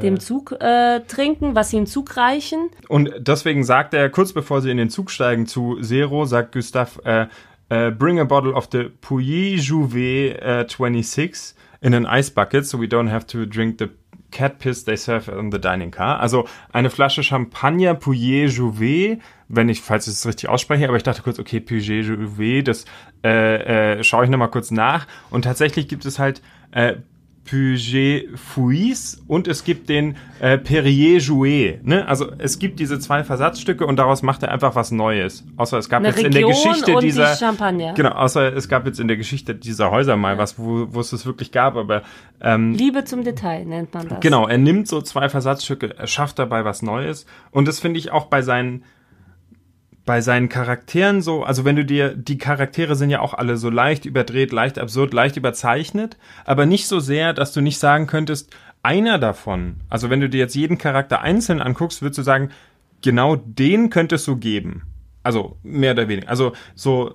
Dem 0.00 0.18
Zug 0.20 0.52
äh, 0.58 1.00
trinken, 1.00 1.54
was 1.54 1.68
sie 1.68 1.76
im 1.76 1.84
Zug 1.86 2.16
reichen. 2.16 2.70
Und 2.88 3.12
deswegen 3.18 3.62
sagt 3.62 3.92
er, 3.92 4.08
kurz 4.08 4.32
bevor 4.32 4.62
sie 4.62 4.70
in 4.70 4.78
den 4.78 4.88
Zug 4.88 5.10
steigen 5.10 5.46
zu 5.46 5.78
Zero, 5.82 6.24
sagt 6.24 6.52
Gustav, 6.52 6.98
äh, 7.04 7.26
uh, 7.70 7.90
bring 7.90 8.18
a 8.18 8.24
bottle 8.24 8.54
of 8.54 8.68
the 8.72 8.84
Pouilly 9.02 9.56
Jouvet 9.56 10.40
uh, 10.42 10.64
26 10.66 11.54
in 11.82 11.92
an 11.94 12.06
ice 12.06 12.30
bucket 12.30 12.64
so 12.66 12.78
we 12.80 12.86
don't 12.86 13.10
have 13.10 13.26
to 13.26 13.44
drink 13.44 13.78
the 13.80 13.88
cat 14.32 14.58
piss 14.58 14.84
they 14.84 14.96
serve 14.96 15.28
on 15.28 15.52
the 15.52 15.60
dining 15.60 15.90
car. 15.92 16.18
Also 16.18 16.48
eine 16.72 16.90
Flasche 16.90 17.22
Champagner 17.22 17.94
Pouillet 17.94 18.48
Jouvet, 18.48 19.20
wenn 19.48 19.68
ich, 19.68 19.80
falls 19.80 20.08
ich 20.08 20.14
es 20.14 20.26
richtig 20.26 20.48
ausspreche, 20.48 20.88
aber 20.88 20.96
ich 20.96 21.04
dachte 21.04 21.22
kurz, 21.22 21.38
okay, 21.38 21.60
Pouillet 21.60 22.04
Jouvet, 22.04 22.66
das 22.66 22.84
äh, 23.22 23.98
äh, 23.98 24.04
schaue 24.04 24.24
ich 24.24 24.30
nochmal 24.30 24.50
kurz 24.50 24.70
nach. 24.70 25.06
Und 25.30 25.42
tatsächlich 25.42 25.86
gibt 25.86 26.04
es 26.04 26.18
halt 26.18 26.42
äh, 26.72 26.96
Puget 27.44 28.38
Fouis 28.38 29.20
und 29.26 29.48
es 29.48 29.64
gibt 29.64 29.88
den 29.88 30.16
äh, 30.40 30.58
Perrier 30.58 31.18
Jouet. 31.18 31.84
Ne? 31.84 32.06
Also 32.06 32.30
es 32.38 32.58
gibt 32.58 32.78
diese 32.78 33.00
zwei 33.00 33.24
Versatzstücke 33.24 33.84
und 33.84 33.96
daraus 33.96 34.22
macht 34.22 34.42
er 34.42 34.52
einfach 34.52 34.74
was 34.74 34.90
Neues. 34.92 35.44
Außer 35.56 35.78
es 35.78 35.88
gab 35.88 35.98
Eine 35.98 36.08
jetzt 36.08 36.18
Region 36.18 36.32
in 36.32 36.38
der 36.38 36.48
Geschichte 36.48 36.96
dieser 37.00 37.34
die 37.34 37.94
genau, 37.94 38.10
außer 38.10 38.54
es 38.54 38.68
gab 38.68 38.86
jetzt 38.86 39.00
in 39.00 39.08
der 39.08 39.16
Geschichte 39.16 39.54
dieser 39.54 39.90
Häuser 39.90 40.16
mal 40.16 40.38
was, 40.38 40.58
wo, 40.58 40.86
wo 40.90 41.00
es 41.00 41.10
das 41.10 41.26
wirklich 41.26 41.50
gab, 41.50 41.76
aber 41.76 42.02
ähm, 42.40 42.74
Liebe 42.74 43.04
zum 43.04 43.24
Detail 43.24 43.64
nennt 43.64 43.92
man 43.92 44.08
das. 44.08 44.20
Genau, 44.20 44.46
er 44.46 44.58
nimmt 44.58 44.86
so 44.86 45.00
zwei 45.02 45.28
Versatzstücke, 45.28 45.94
er 45.98 46.06
schafft 46.06 46.38
dabei 46.38 46.64
was 46.64 46.82
Neues. 46.82 47.26
Und 47.50 47.66
das 47.66 47.80
finde 47.80 47.98
ich 47.98 48.12
auch 48.12 48.26
bei 48.26 48.42
seinen, 48.42 48.84
bei 50.04 50.20
seinen 50.20 50.48
Charakteren 50.48 51.22
so, 51.22 51.44
also 51.44 51.64
wenn 51.64 51.76
du 51.76 51.84
dir, 51.84 52.14
die 52.14 52.38
Charaktere 52.38 52.96
sind 52.96 53.10
ja 53.10 53.20
auch 53.20 53.34
alle 53.34 53.56
so 53.56 53.70
leicht 53.70 54.04
überdreht, 54.04 54.52
leicht 54.52 54.78
absurd, 54.78 55.14
leicht 55.14 55.36
überzeichnet, 55.36 56.16
aber 56.44 56.66
nicht 56.66 56.86
so 56.88 56.98
sehr, 56.98 57.32
dass 57.32 57.52
du 57.52 57.60
nicht 57.60 57.78
sagen 57.78 58.06
könntest, 58.06 58.54
einer 58.82 59.18
davon, 59.18 59.76
also 59.88 60.10
wenn 60.10 60.20
du 60.20 60.28
dir 60.28 60.38
jetzt 60.38 60.56
jeden 60.56 60.76
Charakter 60.76 61.20
einzeln 61.20 61.60
anguckst, 61.60 62.02
würdest 62.02 62.18
du 62.18 62.22
sagen, 62.22 62.50
genau 63.00 63.36
den 63.36 63.90
könntest 63.90 64.26
du 64.26 64.36
geben. 64.36 64.82
Also 65.22 65.56
mehr 65.62 65.92
oder 65.92 66.08
weniger. 66.08 66.28
Also 66.28 66.52
so 66.74 67.14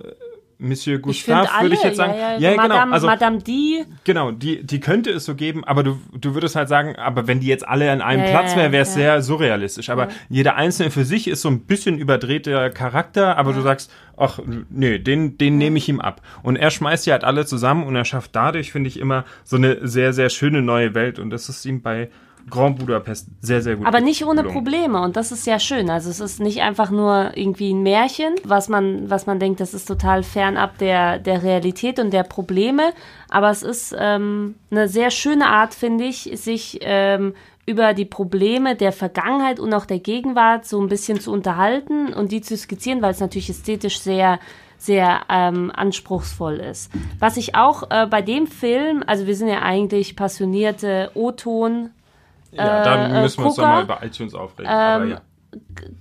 Monsieur 0.60 0.98
Gustave 0.98 1.48
würde 1.60 1.76
ich 1.76 1.82
jetzt 1.84 1.96
sagen, 1.96 2.14
ja, 2.18 2.36
ja, 2.36 2.56
Madame, 2.56 2.80
genau, 2.80 2.92
also 2.92 3.06
Madame 3.06 3.38
die, 3.38 3.84
Genau, 4.02 4.32
die, 4.32 4.64
die 4.64 4.80
könnte 4.80 5.10
es 5.10 5.24
so 5.24 5.36
geben, 5.36 5.64
aber 5.64 5.84
du, 5.84 6.00
du 6.12 6.34
würdest 6.34 6.56
halt 6.56 6.68
sagen, 6.68 6.96
aber 6.96 7.28
wenn 7.28 7.38
die 7.38 7.46
jetzt 7.46 7.66
alle 7.66 7.90
an 7.92 8.02
einem 8.02 8.24
Ja, 8.24 8.30
Platz 8.30 8.52
ja, 8.52 8.58
wäre, 8.58 8.72
wäre 8.72 8.82
es 8.82 8.90
ja. 8.90 9.00
sehr 9.00 9.22
surrealistisch. 9.22 9.88
Aber 9.88 10.08
jeder 10.28 10.56
einzelne 10.56 10.90
für 10.90 11.04
sich 11.04 11.28
ist 11.28 11.42
so 11.42 11.48
ein 11.48 11.60
bisschen 11.60 11.96
überdrehter 11.96 12.70
Charakter, 12.70 13.38
aber 13.38 13.52
du 13.52 13.60
sagst, 13.60 13.92
ach, 14.16 14.40
nee, 14.68 14.98
den, 14.98 15.38
den 15.38 15.58
nehme 15.58 15.78
ich 15.78 15.88
ihm 15.88 16.00
ab. 16.00 16.22
Und 16.42 16.56
er 16.56 16.70
schmeißt 16.70 17.06
die 17.06 17.12
halt 17.12 17.22
alle 17.22 17.46
zusammen 17.46 17.84
und 17.84 17.94
er 17.94 18.04
schafft 18.04 18.34
dadurch, 18.34 18.72
finde 18.72 18.88
ich, 18.88 18.98
immer 18.98 19.24
so 19.44 19.56
eine 19.56 19.86
sehr, 19.86 20.12
sehr 20.12 20.28
schöne 20.28 20.60
neue 20.60 20.94
Welt. 20.94 21.20
Und 21.20 21.30
das 21.30 21.48
ist 21.48 21.64
ihm 21.66 21.82
bei 21.82 22.10
Grand 22.50 22.78
Budapest 22.78 23.28
sehr, 23.40 23.62
sehr 23.62 23.76
gut 23.76 23.86
aber 23.86 24.00
nicht 24.00 24.24
ohne 24.24 24.42
gelungen. 24.42 24.54
Probleme 24.54 25.00
und 25.00 25.16
das 25.16 25.32
ist 25.32 25.46
ja 25.46 25.58
schön. 25.58 25.90
Also 25.90 26.10
es 26.10 26.20
ist 26.20 26.40
nicht 26.40 26.62
einfach 26.62 26.90
nur 26.90 27.32
irgendwie 27.34 27.72
ein 27.72 27.82
Märchen, 27.82 28.34
was 28.44 28.68
man, 28.68 29.10
was 29.10 29.26
man 29.26 29.38
denkt, 29.38 29.60
das 29.60 29.74
ist 29.74 29.86
total 29.86 30.22
fernab 30.22 30.78
der, 30.78 31.18
der 31.18 31.42
Realität 31.42 31.98
und 31.98 32.12
der 32.12 32.22
Probleme, 32.24 32.92
aber 33.28 33.50
es 33.50 33.62
ist 33.62 33.94
ähm, 33.98 34.56
eine 34.70 34.88
sehr 34.88 35.10
schöne 35.10 35.46
Art, 35.46 35.74
finde 35.74 36.04
ich, 36.04 36.30
sich 36.34 36.78
ähm, 36.82 37.34
über 37.66 37.92
die 37.92 38.06
Probleme 38.06 38.76
der 38.76 38.92
Vergangenheit 38.92 39.60
und 39.60 39.74
auch 39.74 39.84
der 39.84 39.98
Gegenwart 39.98 40.64
so 40.64 40.80
ein 40.80 40.88
bisschen 40.88 41.20
zu 41.20 41.32
unterhalten 41.32 42.14
und 42.14 42.32
die 42.32 42.40
zu 42.40 42.56
skizzieren, 42.56 43.02
weil 43.02 43.10
es 43.10 43.20
natürlich 43.20 43.50
ästhetisch 43.50 44.00
sehr 44.00 44.38
sehr 44.78 45.22
ähm, 45.28 45.72
anspruchsvoll 45.74 46.56
ist. 46.58 46.90
Was 47.18 47.36
ich 47.36 47.56
auch 47.56 47.90
äh, 47.90 48.06
bei 48.06 48.22
dem 48.22 48.46
Film, 48.46 49.02
also 49.06 49.26
wir 49.26 49.34
sind 49.34 49.48
ja 49.48 49.60
eigentlich 49.62 50.14
passionierte 50.14 51.10
O-Ton 51.14 51.90
Ja, 52.50 52.82
da 52.82 53.18
äh, 53.18 53.22
müssen 53.22 53.42
wir 53.42 53.46
uns 53.46 53.56
nochmal 53.56 53.82
über 53.84 54.02
iTunes 54.02 54.34
aufregen. 54.34 54.70
aber 54.70 55.04
ähm, 55.04 55.10
ja. 55.10 55.20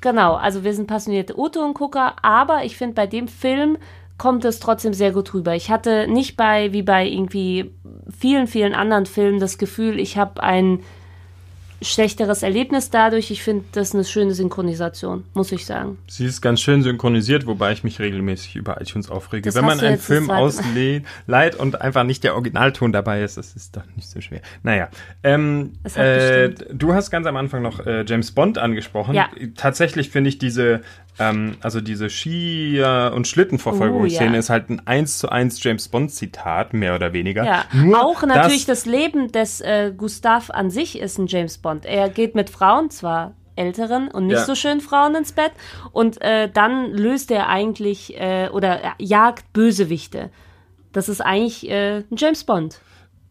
Genau, 0.01 0.35
also 0.35 0.63
wir 0.63 0.73
sind 0.73 0.87
passionierte 0.87 1.37
O-Ton-Gucker, 1.37 2.15
aber 2.21 2.65
ich 2.65 2.75
finde, 2.77 2.95
bei 2.95 3.07
dem 3.07 3.27
Film 3.27 3.77
kommt 4.17 4.43
es 4.45 4.59
trotzdem 4.59 4.93
sehr 4.93 5.11
gut 5.11 5.33
rüber. 5.33 5.55
Ich 5.55 5.69
hatte 5.69 6.07
nicht 6.07 6.35
bei, 6.37 6.73
wie 6.73 6.81
bei 6.81 7.07
irgendwie 7.07 7.73
vielen, 8.17 8.47
vielen 8.47 8.73
anderen 8.73 9.05
Filmen, 9.05 9.39
das 9.39 9.57
Gefühl, 9.57 9.99
ich 9.99 10.17
habe 10.17 10.41
ein 10.43 10.79
schlechteres 11.81 12.43
Erlebnis 12.43 12.89
dadurch. 12.89 13.31
Ich 13.31 13.43
finde 13.43 13.65
das 13.71 13.93
eine 13.93 14.03
schöne 14.03 14.33
Synchronisation, 14.33 15.23
muss 15.33 15.51
ich 15.51 15.65
sagen. 15.65 15.97
Sie 16.07 16.25
ist 16.25 16.41
ganz 16.41 16.61
schön 16.61 16.81
synchronisiert, 16.81 17.45
wobei 17.45 17.71
ich 17.71 17.83
mich 17.83 17.99
regelmäßig 17.99 18.55
über 18.55 18.81
iTunes 18.81 19.09
aufrege. 19.09 19.43
Das 19.43 19.55
Wenn 19.55 19.65
man 19.65 19.79
einen 19.79 19.97
Film 19.97 20.29
ausleiht 20.29 21.55
und 21.55 21.81
einfach 21.81 22.03
nicht 22.03 22.23
der 22.23 22.33
Originalton 22.33 22.91
dabei 22.91 23.21
ist, 23.23 23.37
das 23.37 23.55
ist 23.55 23.75
doch 23.75 23.83
nicht 23.95 24.09
so 24.09 24.21
schwer. 24.21 24.41
Naja, 24.63 24.89
ähm, 25.23 25.73
äh, 25.95 26.49
du 26.49 26.93
hast 26.93 27.11
ganz 27.11 27.27
am 27.27 27.37
Anfang 27.37 27.61
noch 27.61 27.85
äh, 27.85 28.03
James 28.07 28.31
Bond 28.31 28.57
angesprochen. 28.57 29.13
Ja. 29.13 29.29
Tatsächlich 29.55 30.09
finde 30.09 30.29
ich 30.29 30.37
diese, 30.37 30.81
ähm, 31.19 31.57
also 31.61 31.81
diese 31.81 32.09
Ski- 32.09 32.77
äh, 32.79 33.09
und 33.09 33.27
Schlittenverfolgungsszene 33.27 34.29
Oh, 34.29 34.33
ja. 34.33 34.39
ist 34.39 34.49
halt 34.49 34.69
ein 34.69 34.81
1 34.85 35.17
zu 35.19 35.29
1 35.29 35.63
James 35.63 35.87
Bond 35.87 36.11
Zitat, 36.11 36.73
mehr 36.73 36.95
oder 36.95 37.13
weniger. 37.13 37.43
Ja, 37.43 37.65
Nur, 37.73 38.03
auch 38.05 38.23
natürlich 38.23 38.65
das 38.65 38.85
Leben 38.85 39.31
des 39.31 39.61
äh, 39.61 39.91
Gustav 39.95 40.49
an 40.51 40.69
sich 40.69 40.99
ist 40.99 41.17
ein 41.17 41.27
James 41.27 41.57
Bond. 41.57 41.85
Er 41.85 42.09
geht 42.09 42.35
mit 42.35 42.49
Frauen, 42.49 42.89
zwar 42.89 43.33
älteren 43.55 44.07
und 44.09 44.27
nicht 44.27 44.37
Ja. 44.37 44.45
so 44.45 44.53
schönen 44.53 44.81
Frauen 44.81 45.15
ins 45.15 45.31
Bett 45.31 45.51
und 45.91 46.21
äh, 46.21 46.47
dann 46.53 46.91
löst 46.91 47.31
er 47.31 47.47
eigentlich 47.49 48.15
äh, 48.19 48.49
oder 48.49 48.79
er 48.81 48.93
jagt 48.99 49.51
Bösewichte. 49.53 50.29
Das 50.93 51.09
ist 51.09 51.21
eigentlich 51.21 51.67
äh, 51.69 51.97
ein 52.09 52.15
James 52.17 52.43
Bond. 52.43 52.79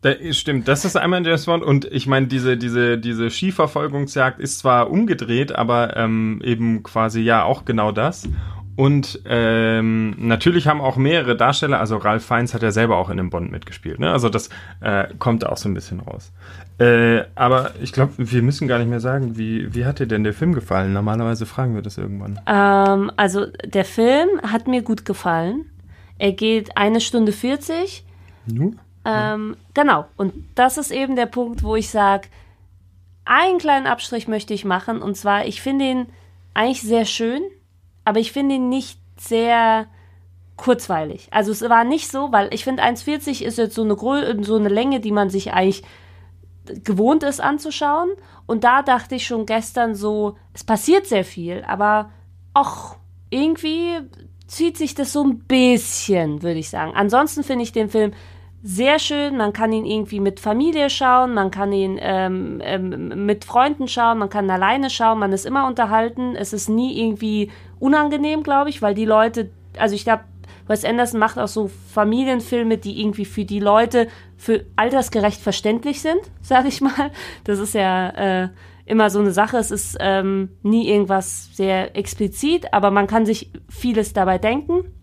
Da, 0.03 0.13
stimmt, 0.33 0.69
das 0.69 0.85
ist 0.85 0.97
einmal 0.97 1.21
in 1.21 1.25
James 1.25 1.47
Bond 1.47 1.65
und 1.65 1.87
ich 1.87 2.07
meine, 2.07 2.27
diese, 2.27 2.57
diese, 2.57 2.99
diese 2.99 3.31
Skiverfolgungsjagd 3.31 4.39
ist 4.39 4.59
zwar 4.59 4.91
umgedreht, 4.91 5.53
aber 5.53 5.97
ähm, 5.97 6.41
eben 6.45 6.83
quasi 6.83 7.21
ja 7.23 7.45
auch 7.45 7.65
genau 7.65 7.93
das. 7.93 8.29
Und 8.77 9.23
ähm, 9.25 10.15
natürlich 10.19 10.69
haben 10.69 10.83
auch 10.83 10.97
mehrere 10.97 11.35
Darsteller, 11.35 11.81
also 11.81 11.97
Ralph 11.97 12.27
Fiennes 12.27 12.53
hat 12.53 12.63
ja 12.63 12.71
selber 12.71 12.99
auch 12.99 13.09
in 13.09 13.17
dem 13.17 13.31
Bond 13.31 13.51
mitgespielt, 13.51 13.99
ne? 13.99 14.13
Also 14.13 14.29
das 14.29 14.51
äh, 14.81 15.07
kommt 15.19 15.43
da 15.43 15.49
auch 15.49 15.57
so 15.57 15.67
ein 15.71 15.75
bisschen 15.75 16.01
raus. 16.01 16.31
Äh, 16.79 17.25
aber 17.35 17.71
ich 17.81 17.95
glaube, 17.95 18.13
wir 18.19 18.43
müssen 18.43 18.69
gar 18.69 18.79
nicht 18.79 18.91
mehr 18.91 19.01
sagen, 19.01 19.39
wie, 19.39 19.75
wie 19.75 19.87
hat 19.87 19.99
dir 19.99 20.07
denn 20.07 20.25
der 20.25 20.35
Film 20.35 20.53
gefallen? 20.53 20.93
Normalerweise 20.93 21.47
fragen 21.47 21.75
wir 21.75 21.81
das 21.81 21.97
irgendwann. 21.97 22.39
Ähm, 22.47 23.11
also 23.17 23.47
der 23.65 23.87
Film 23.87 24.29
hat 24.43 24.69
mir 24.69 24.83
gut 24.83 25.07
gefallen. 25.07 25.65
Er 26.19 26.33
geht 26.33 26.77
eine 26.77 27.01
Stunde 27.01 27.33
40. 27.33 28.05
Nu? 28.47 28.75
Ähm, 29.07 29.57
genau. 29.75 30.07
Und 30.17 30.35
das 30.55 30.79
ist 30.79 30.91
eben 30.91 31.17
der 31.17 31.27
Punkt, 31.27 31.63
wo 31.63 31.77
ich 31.77 31.91
sage, 31.91 32.29
einen 33.25 33.59
kleinen 33.59 33.87
Abstrich 33.87 34.29
möchte 34.29 34.55
ich 34.55 34.65
machen. 34.65 35.03
Und 35.03 35.17
zwar, 35.17 35.47
ich 35.47 35.61
finde 35.61 35.85
ihn 35.85 36.07
eigentlich 36.55 36.83
sehr 36.83 37.05
schön, 37.05 37.43
aber 38.05 38.21
ich 38.21 38.33
finde 38.33 38.57
ihn 38.57 38.69
nicht 38.69 38.99
sehr 39.19 39.87
kurzweilig. 40.57 41.29
Also 41.31 41.53
es 41.53 41.63
war 41.63 41.85
nicht 41.85 42.11
so, 42.11 42.33
weil 42.33 42.53
ich 42.53 42.65
finde 42.65 42.83
1,40 42.83 43.43
ist 43.43 43.59
jetzt 43.59 43.75
so 43.75 43.83
eine, 43.83 43.97
so 44.45 44.57
eine 44.57 44.69
Länge, 44.69 45.01
die 45.01 45.13
man 45.13 45.29
sich 45.29 45.53
eigentlich 45.53 45.83
gewohnt 46.85 47.23
ist 47.23 47.41
anzuschauen. 47.41 48.11
Und 48.47 48.65
da 48.65 48.83
dachte 48.83 49.15
ich 49.15 49.27
schon 49.27 49.47
gestern 49.47 49.95
so, 49.95 50.37
es 50.55 50.65
passiert 50.65 51.07
sehr 51.07 51.25
viel, 51.25 51.65
aber 51.67 52.11
ach, 52.55 52.97
irgendwie 53.31 54.01
zieht 54.47 54.79
sich 54.79 54.95
das 54.95 55.13
so 55.13 55.25
ein 55.25 55.41
bisschen, 55.41 56.43
würde 56.43 56.59
ich 56.59 56.71
sagen. 56.71 56.93
Ansonsten 56.95 57.43
finde 57.43 57.65
ich 57.65 57.73
den 57.73 57.91
Film 57.91 58.13
sehr 58.67 58.99
schön. 58.99 59.37
Man 59.37 59.53
kann 59.53 59.73
ihn 59.73 59.85
irgendwie 59.85 60.19
mit 60.19 60.41
Familie 60.41 60.91
schauen, 60.91 61.35
man 61.35 61.53
kann 61.53 61.73
ihn 61.73 61.99
ähm, 62.03 62.61
ähm, 62.65 63.25
mit 63.25 63.45
Freunden 63.45 63.87
schauen, 63.87 64.19
man 64.19 64.29
kann 64.29 64.51
alleine 64.51 64.91
schauen, 64.91 65.21
man 65.21 65.33
ist 65.33 65.47
immer 65.47 65.69
unterhalten. 65.69 66.35
Es 66.35 66.53
ist 66.53 66.69
nie 66.69 67.01
irgendwie 67.01 67.53
unangenehm, 67.79 68.43
glaube 68.43 68.69
ich, 68.69 68.83
weil 68.83 68.95
die 68.95 69.05
Leute, 69.05 69.51
also 69.79 69.95
ich 69.95 70.03
glaube, 70.03 70.25
Wes 70.67 70.85
Anderson 70.85 71.21
macht 71.21 71.39
auch 71.39 71.47
so 71.47 71.71
Familienfilme, 71.93 72.77
die 72.77 73.01
irgendwie 73.01 73.25
für 73.25 73.45
die 73.45 73.61
Leute 73.61 74.09
für 74.37 74.65
altersgerecht 74.75 75.41
verständlich 75.41 76.03
sind, 76.03 76.21
sage 76.43 76.67
ich 76.67 76.81
mal. 76.81 77.13
Das 77.45 77.61
ist 77.61 77.75
ja 77.75 78.09
äh, 78.09 78.49
immer 78.85 79.11
so 79.11 79.21
eine 79.21 79.31
Sache. 79.31 79.59
Es 79.59 79.71
ist 79.71 79.97
ähm, 80.01 80.49
nie 80.65 80.89
irgendwas 80.89 81.51
sehr 81.53 81.97
explizit, 81.97 82.73
aber 82.73 82.91
man 82.91 83.07
kann 83.07 83.27
sich 83.27 83.53
vieles 83.69 84.13
dabei 84.13 84.39
denken. 84.39 84.96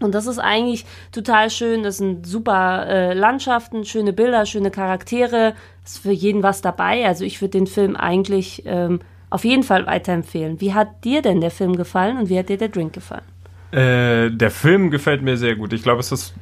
Und 0.00 0.14
das 0.14 0.26
ist 0.26 0.38
eigentlich 0.38 0.84
total 1.12 1.50
schön. 1.50 1.82
Das 1.82 1.98
sind 1.98 2.26
super 2.26 2.86
äh, 2.86 3.14
Landschaften, 3.14 3.84
schöne 3.84 4.12
Bilder, 4.12 4.46
schöne 4.46 4.70
Charaktere. 4.70 5.54
Ist 5.84 5.98
für 5.98 6.12
jeden 6.12 6.42
was 6.42 6.60
dabei. 6.60 7.06
Also 7.06 7.24
ich 7.24 7.40
würde 7.40 7.58
den 7.58 7.66
Film 7.66 7.96
eigentlich 7.96 8.62
ähm, 8.66 9.00
auf 9.30 9.44
jeden 9.44 9.62
Fall 9.62 9.86
weiterempfehlen. 9.86 10.60
Wie 10.60 10.74
hat 10.74 11.04
dir 11.04 11.22
denn 11.22 11.40
der 11.40 11.50
Film 11.50 11.76
gefallen 11.76 12.18
und 12.18 12.28
wie 12.28 12.38
hat 12.38 12.48
dir 12.48 12.58
der 12.58 12.68
Drink 12.68 12.92
gefallen? 12.92 13.24
Äh, 13.70 14.30
der 14.30 14.50
Film 14.50 14.90
gefällt 14.90 15.22
mir 15.22 15.36
sehr 15.36 15.56
gut. 15.56 15.72
Ich 15.72 15.82
glaube, 15.82 16.00
es 16.00 16.12
ist. 16.12 16.34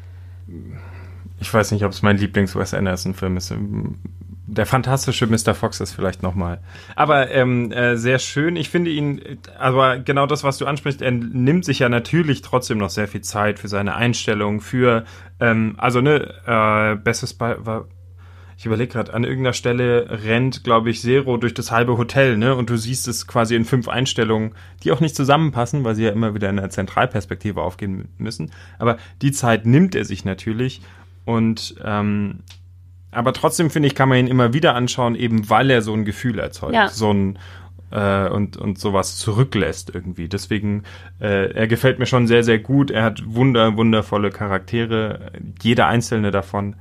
Ich 1.40 1.52
weiß 1.52 1.72
nicht, 1.72 1.84
ob 1.84 1.92
es 1.92 2.02
mein 2.02 2.16
Lieblings-Wes 2.16 2.72
Anderson-Film 2.72 3.36
ist. 3.36 3.52
Der 4.56 4.66
fantastische 4.66 5.26
Mr. 5.26 5.54
Fox 5.54 5.80
ist 5.80 5.92
vielleicht 5.92 6.22
nochmal. 6.22 6.60
Aber 6.94 7.30
ähm, 7.30 7.70
äh, 7.72 7.96
sehr 7.96 8.18
schön. 8.18 8.56
Ich 8.56 8.70
finde 8.70 8.90
ihn, 8.90 9.20
aber 9.58 9.98
genau 9.98 10.26
das, 10.26 10.44
was 10.44 10.56
du 10.58 10.66
ansprichst, 10.66 11.02
er 11.02 11.10
nimmt 11.10 11.64
sich 11.64 11.80
ja 11.80 11.88
natürlich 11.88 12.40
trotzdem 12.40 12.78
noch 12.78 12.90
sehr 12.90 13.06
viel 13.06 13.20
Zeit 13.20 13.58
für 13.58 13.68
seine 13.68 13.94
Einstellung, 13.94 14.60
für, 14.60 15.04
ähm, 15.40 15.74
also 15.76 16.00
ne, 16.00 16.34
äh, 16.46 16.96
bestes 16.96 17.34
Be 17.34 17.58
war, 17.60 17.86
ich 18.58 18.64
überlege 18.64 18.94
gerade, 18.94 19.12
an 19.12 19.24
irgendeiner 19.24 19.52
Stelle 19.52 20.06
rennt, 20.24 20.64
glaube 20.64 20.88
ich, 20.88 21.02
Zero 21.02 21.36
durch 21.36 21.52
das 21.52 21.70
halbe 21.70 21.98
Hotel, 21.98 22.38
ne? 22.38 22.54
Und 22.54 22.70
du 22.70 22.78
siehst 22.78 23.06
es 23.06 23.26
quasi 23.26 23.54
in 23.54 23.66
fünf 23.66 23.86
Einstellungen, 23.86 24.54
die 24.82 24.92
auch 24.92 25.00
nicht 25.00 25.14
zusammenpassen, 25.14 25.84
weil 25.84 25.94
sie 25.94 26.04
ja 26.04 26.10
immer 26.10 26.34
wieder 26.34 26.48
in 26.48 26.56
der 26.56 26.70
Zentralperspektive 26.70 27.60
aufgehen 27.60 28.08
müssen. 28.16 28.50
Aber 28.78 28.96
die 29.20 29.32
Zeit 29.32 29.66
nimmt 29.66 29.94
er 29.94 30.06
sich 30.06 30.24
natürlich. 30.24 30.80
Und 31.26 31.74
ähm, 31.84 32.38
aber 33.10 33.32
trotzdem 33.32 33.70
finde 33.70 33.88
ich, 33.88 33.94
kann 33.94 34.08
man 34.08 34.18
ihn 34.18 34.26
immer 34.26 34.52
wieder 34.52 34.74
anschauen, 34.74 35.14
eben 35.14 35.48
weil 35.48 35.70
er 35.70 35.82
so 35.82 35.92
ein 35.92 36.04
Gefühl 36.04 36.38
erzeugt. 36.38 36.74
Ja. 36.74 36.88
So 36.88 37.12
ein 37.12 37.38
äh, 37.90 38.28
und, 38.28 38.56
und 38.56 38.78
sowas 38.78 39.16
zurücklässt 39.16 39.94
irgendwie. 39.94 40.28
Deswegen, 40.28 40.82
äh, 41.20 41.52
er 41.52 41.66
gefällt 41.66 41.98
mir 41.98 42.06
schon 42.06 42.26
sehr, 42.26 42.42
sehr 42.42 42.58
gut. 42.58 42.90
Er 42.90 43.04
hat 43.04 43.22
wunder, 43.26 43.76
wundervolle 43.76 44.30
Charaktere, 44.30 45.32
jeder 45.62 45.86
einzelne 45.86 46.30
davon. 46.30 46.76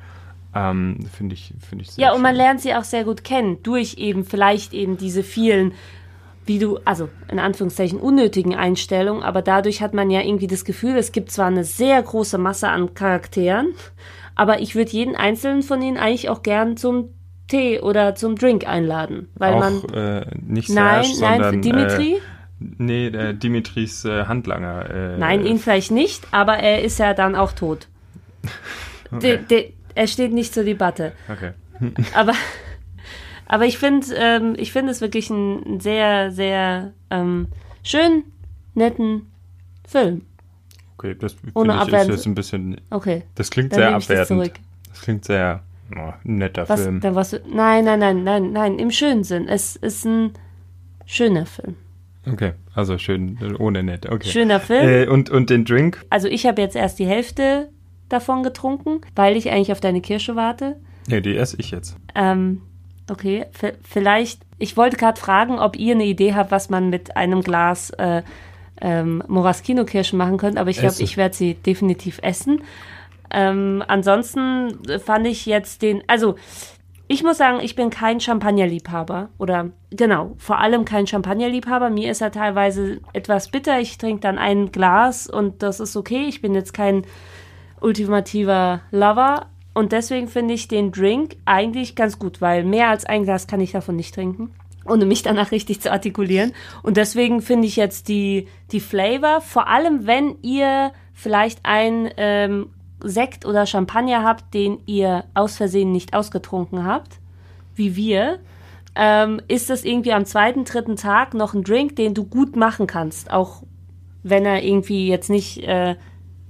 Ähm, 0.53 0.99
finde 1.15 1.35
ich, 1.35 1.53
finde 1.67 1.83
ich 1.83 1.91
sehr 1.91 2.05
Ja, 2.05 2.13
und 2.13 2.21
man 2.21 2.31
schön. 2.31 2.37
lernt 2.37 2.61
sie 2.61 2.73
auch 2.75 2.85
sehr 2.85 3.03
gut 3.03 3.23
kennen, 3.23 3.57
durch 3.61 3.95
eben 3.97 4.23
vielleicht 4.23 4.73
eben 4.73 4.97
diese 4.97 5.21
vielen, 5.21 5.73
wie 6.45 6.59
du, 6.59 6.79
also 6.85 7.09
in 7.29 7.39
Anführungszeichen 7.39 7.99
unnötigen 7.99 8.55
Einstellungen, 8.55 9.21
aber 9.21 9.41
dadurch 9.41 9.81
hat 9.81 9.93
man 9.93 10.09
ja 10.09 10.21
irgendwie 10.21 10.47
das 10.47 10.63
Gefühl, 10.63 10.95
es 10.95 11.11
gibt 11.11 11.29
zwar 11.31 11.47
eine 11.47 11.65
sehr 11.65 12.01
große 12.01 12.37
Masse 12.37 12.69
an 12.69 12.93
Charakteren, 12.93 13.73
aber 14.35 14.61
ich 14.61 14.75
würde 14.75 14.91
jeden 14.91 15.15
einzelnen 15.15 15.63
von 15.63 15.81
ihnen 15.81 15.97
eigentlich 15.97 16.29
auch 16.29 16.43
gern 16.43 16.77
zum 16.77 17.09
Tee 17.47 17.79
oder 17.79 18.15
zum 18.15 18.35
Drink 18.35 18.67
einladen, 18.67 19.29
weil 19.35 19.59
man 19.59 19.77
auch 19.77 19.93
äh, 19.93 20.25
nicht 20.45 20.69
Nein, 20.69 21.03
Serge, 21.03 21.21
nein, 21.21 21.41
sondern 21.41 21.61
Dimitri? 21.61 22.13
Äh, 22.13 22.19
nee, 22.59 23.07
äh, 23.07 23.33
Dimitris 23.33 24.05
äh, 24.05 24.25
Handlanger. 24.25 24.89
Äh, 24.89 25.17
Nein, 25.17 25.45
ihn 25.45 25.59
vielleicht 25.59 25.91
nicht, 25.91 26.27
aber 26.31 26.57
er 26.57 26.81
ist 26.83 26.99
ja 26.99 27.13
dann 27.13 27.35
auch 27.35 27.51
tot. 27.51 27.87
De, 29.11 29.37
de, 29.37 29.71
er 29.93 30.07
steht 30.07 30.33
nicht 30.33 30.53
zur 30.53 30.63
Debatte. 30.63 31.13
Okay. 31.31 31.51
Aber, 32.13 32.33
aber 33.47 33.65
ich 33.65 33.77
finde 33.77 34.07
ähm, 34.15 34.55
ich 34.57 34.71
finde 34.71 34.91
es 34.91 35.01
wirklich 35.01 35.29
einen 35.29 35.79
sehr, 35.79 36.31
sehr 36.31 36.93
ähm, 37.11 37.47
schön, 37.83 38.23
netten 38.73 39.29
Film. 39.87 40.21
Okay, 41.11 41.15
das 41.19 41.35
Ohne 41.53 41.75
ich 41.85 41.93
ist 41.93 42.07
jetzt 42.09 42.25
ein 42.25 42.35
bisschen. 42.35 42.81
Okay. 42.89 43.23
Das 43.35 43.49
klingt 43.51 43.71
Dann 43.73 43.79
sehr 43.79 43.91
das 43.91 44.03
abwertend. 44.03 44.27
zurück. 44.27 44.53
Das 44.89 45.01
klingt 45.01 45.25
sehr 45.25 45.63
oh, 45.95 46.13
netter 46.23 46.67
Was, 46.69 46.81
Film. 46.81 46.99
dann 47.01 47.15
was, 47.15 47.33
nein, 47.51 47.85
nein, 47.85 47.99
nein, 47.99 48.23
nein, 48.23 48.51
nein, 48.51 48.79
im 48.79 48.91
schönen 48.91 49.23
Sinn. 49.23 49.47
Es 49.47 49.75
ist 49.75 50.05
ein 50.05 50.31
schöner 51.05 51.45
Film. 51.45 51.75
Okay, 52.31 52.53
also 52.73 52.97
schön, 52.97 53.37
ohne 53.59 53.83
nett. 53.83 54.09
Okay. 54.09 54.27
Schöner 54.29 54.59
Film. 54.59 54.87
Äh, 54.89 55.07
und, 55.07 55.29
und 55.29 55.49
den 55.51 55.63
Drink? 55.63 56.03
Also 56.09 56.27
ich 56.27 56.45
habe 56.47 56.61
jetzt 56.61 56.75
erst 56.75 56.97
die 56.97 57.05
Hälfte 57.05 57.69
davon 58.09 58.41
getrunken, 58.41 59.01
weil 59.15 59.35
ich 59.37 59.51
eigentlich 59.51 59.71
auf 59.71 59.79
deine 59.79 60.01
Kirsche 60.01 60.35
warte. 60.35 60.77
Nee, 61.07 61.21
die 61.21 61.35
esse 61.37 61.57
ich 61.59 61.69
jetzt. 61.69 61.95
Ähm, 62.15 62.61
okay, 63.11 63.45
v- 63.51 63.73
vielleicht. 63.83 64.41
Ich 64.57 64.75
wollte 64.77 64.97
gerade 64.97 65.19
fragen, 65.19 65.59
ob 65.59 65.75
ihr 65.77 65.93
eine 65.93 66.05
Idee 66.05 66.33
habt, 66.33 66.49
was 66.49 66.69
man 66.71 66.89
mit 66.89 67.15
einem 67.15 67.41
Glas 67.41 67.91
äh, 67.91 68.23
ähm, 68.81 69.23
Moraschino-Kirschen 69.27 70.17
machen 70.17 70.37
könnte, 70.37 70.59
aber 70.59 70.69
ich 70.69 70.79
glaube, 70.79 70.95
ich 70.99 71.17
werde 71.17 71.35
sie 71.35 71.55
definitiv 71.55 72.19
essen. 72.21 72.61
Ähm, 73.31 73.83
ansonsten 73.87 74.79
fand 75.03 75.27
ich 75.27 75.45
jetzt 75.45 75.81
den, 75.81 76.03
also 76.07 76.35
ich 77.07 77.23
muss 77.23 77.37
sagen, 77.37 77.59
ich 77.61 77.75
bin 77.75 77.89
kein 77.91 78.19
Champagnerliebhaber 78.19 79.29
oder 79.37 79.69
genau, 79.91 80.33
vor 80.37 80.59
allem 80.59 80.85
kein 80.85 81.05
Champagnerliebhaber. 81.05 81.89
Mir 81.89 82.09
ist 82.09 82.21
er 82.21 82.31
teilweise 82.31 82.99
etwas 83.13 83.49
bitter. 83.49 83.79
Ich 83.79 83.97
trinke 83.97 84.21
dann 84.21 84.39
ein 84.39 84.71
Glas 84.71 85.27
und 85.27 85.61
das 85.61 85.79
ist 85.79 85.95
okay. 85.95 86.25
Ich 86.27 86.41
bin 86.41 86.55
jetzt 86.55 86.73
kein 86.73 87.05
ultimativer 87.79 88.81
Lover 88.89 89.47
und 89.75 89.91
deswegen 89.91 90.27
finde 90.27 90.55
ich 90.55 90.67
den 90.67 90.91
Drink 90.91 91.35
eigentlich 91.45 91.95
ganz 91.95 92.17
gut, 92.17 92.41
weil 92.41 92.63
mehr 92.63 92.89
als 92.89 93.05
ein 93.05 93.23
Glas 93.23 93.45
kann 93.45 93.59
ich 93.59 93.73
davon 93.73 93.97
nicht 93.97 94.15
trinken, 94.15 94.51
ohne 94.85 95.05
mich 95.05 95.23
danach 95.23 95.51
richtig 95.51 95.81
zu 95.81 95.91
artikulieren. 95.91 96.53
Und 96.83 96.97
deswegen 96.97 97.41
finde 97.41 97.67
ich 97.67 97.75
jetzt 97.75 98.07
die, 98.07 98.47
die 98.71 98.79
Flavor, 98.79 99.41
vor 99.41 99.67
allem 99.67 100.07
wenn 100.07 100.35
ihr 100.41 100.91
vielleicht 101.13 101.59
ein 101.63 102.09
ähm, 102.17 102.67
Sekt 103.03 103.45
oder 103.45 103.65
Champagner 103.65 104.23
habt, 104.23 104.53
den 104.53 104.79
ihr 104.85 105.25
aus 105.33 105.57
Versehen 105.57 105.91
nicht 105.91 106.13
ausgetrunken 106.13 106.85
habt, 106.85 107.19
wie 107.75 107.95
wir, 107.95 108.39
ähm, 108.95 109.41
ist 109.47 109.69
das 109.69 109.83
irgendwie 109.83 110.13
am 110.13 110.25
zweiten, 110.25 110.63
dritten 110.63 110.95
Tag 110.95 111.33
noch 111.33 111.53
ein 111.53 111.63
Drink, 111.63 111.95
den 111.95 112.13
du 112.13 112.23
gut 112.23 112.55
machen 112.55 112.87
kannst, 112.87 113.31
auch 113.31 113.63
wenn 114.23 114.45
er 114.45 114.63
irgendwie 114.63 115.07
jetzt 115.07 115.29
nicht 115.29 115.63
äh, 115.63 115.95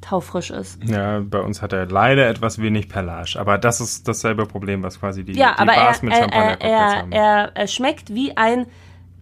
taufrisch 0.08 0.52
ist. 0.52 0.80
Ja, 0.84 1.20
bei 1.20 1.40
uns 1.40 1.62
hat 1.62 1.74
er 1.74 1.86
leider 1.88 2.28
etwas 2.28 2.62
wenig 2.62 2.90
Perlage. 2.90 3.38
Aber 3.40 3.58
das 3.58 3.82
ist 3.82 4.08
dasselbe 4.08 4.46
Problem, 4.46 4.84
was 4.84 5.00
quasi 5.00 5.24
die, 5.24 5.34
Ja, 5.34 5.54
die 5.54 5.60
aber 5.62 5.74
er, 5.74 5.84
Bars 5.84 6.02
mit 6.02 6.14
er, 6.14 6.20
Champagner 6.20 6.62
er, 6.62 6.70
er, 6.72 6.96
haben. 7.02 7.12
er, 7.12 7.52
er 7.56 7.68
schmeckt 7.68 8.14
wie 8.14 8.36
ein, 8.38 8.66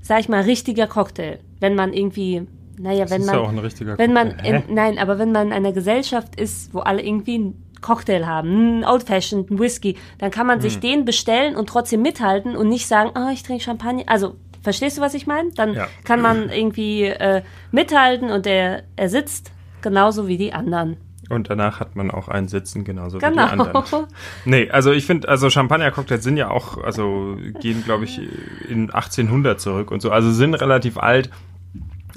sag 0.02 0.20
ich 0.20 0.30
mal, 0.30 0.42
richtiger 0.42 0.88
Cocktail. 0.88 1.40
Wenn 1.60 1.76
man 1.76 1.94
irgendwie, 1.94 2.46
naja, 2.78 3.04
das 3.04 3.12
wenn 3.12 3.22
ist 3.22 3.28
man, 3.28 3.36
ja 3.36 3.42
auch 3.42 3.50
ein 3.50 3.60
richtiger 3.60 3.98
wenn 3.98 4.14
man, 4.14 4.32
in, 4.44 4.64
nein, 4.70 4.98
aber 4.98 5.18
wenn 5.20 5.32
man 5.32 5.48
in 5.48 5.54
einer 5.54 5.72
Gesellschaft 5.72 6.36
ist, 6.40 6.74
wo 6.74 6.80
alle 6.80 7.02
irgendwie 7.02 7.36
einen 7.36 7.64
Cocktail 7.82 8.26
haben, 8.26 8.80
ein 8.80 8.86
Old 8.86 9.04
Fashioned, 9.04 9.50
ein 9.52 9.60
Whisky, 9.60 9.98
dann 10.18 10.32
kann 10.32 10.48
man 10.48 10.56
Hm. 10.56 10.62
sich 10.62 10.80
den 10.80 11.06
bestellen 11.06 11.56
und 11.56 11.68
trotzdem 11.70 12.02
mithalten 12.02 12.56
und 12.58 12.68
nicht 12.70 12.88
sagen, 12.88 13.12
ah, 13.16 13.30
ich 13.32 13.44
trinke 13.44 13.64
Champagner. 13.64 14.04
Also, 14.08 14.36
verstehst 14.62 14.98
du, 14.98 15.02
was 15.02 15.14
ich 15.14 15.28
meine? 15.28 15.52
Dann 15.52 15.74
Ja. 15.74 15.88
kann 16.04 16.22
man 16.22 16.50
irgendwie 16.50 17.04
äh, 17.06 17.42
mithalten 17.72 18.30
und 18.32 18.46
der, 18.46 18.84
er 18.98 19.10
sitzt 19.10 19.52
genauso 19.84 20.28
wie 20.28 20.38
die 20.38 20.54
anderen. 20.54 20.98
Und 21.30 21.50
danach 21.50 21.80
hat 21.80 21.96
man 21.96 22.12
auch 22.12 22.28
ein 22.28 22.48
Sitzen, 22.48 22.84
genauso 22.84 23.18
wie 23.18 23.26
Genau. 23.26 23.46
die 23.46 23.52
anderen. 23.52 24.08
Nee, 24.46 24.70
also 24.72 24.92
ich 24.92 25.06
finde, 25.06 25.30
also 25.30 25.50
Champagner-Cocktails 25.50 26.24
sind 26.24 26.36
ja 26.38 26.50
auch, 26.50 26.78
also 26.84 27.38
gehen, 27.62 27.84
glaube 27.86 28.04
ich, 28.06 28.20
in 28.68 28.90
1800 28.92 29.60
zurück 29.62 29.92
und 29.92 30.02
so, 30.02 30.12
also 30.12 30.32
sind 30.32 30.56
relativ 30.56 30.98
alt. 30.98 31.30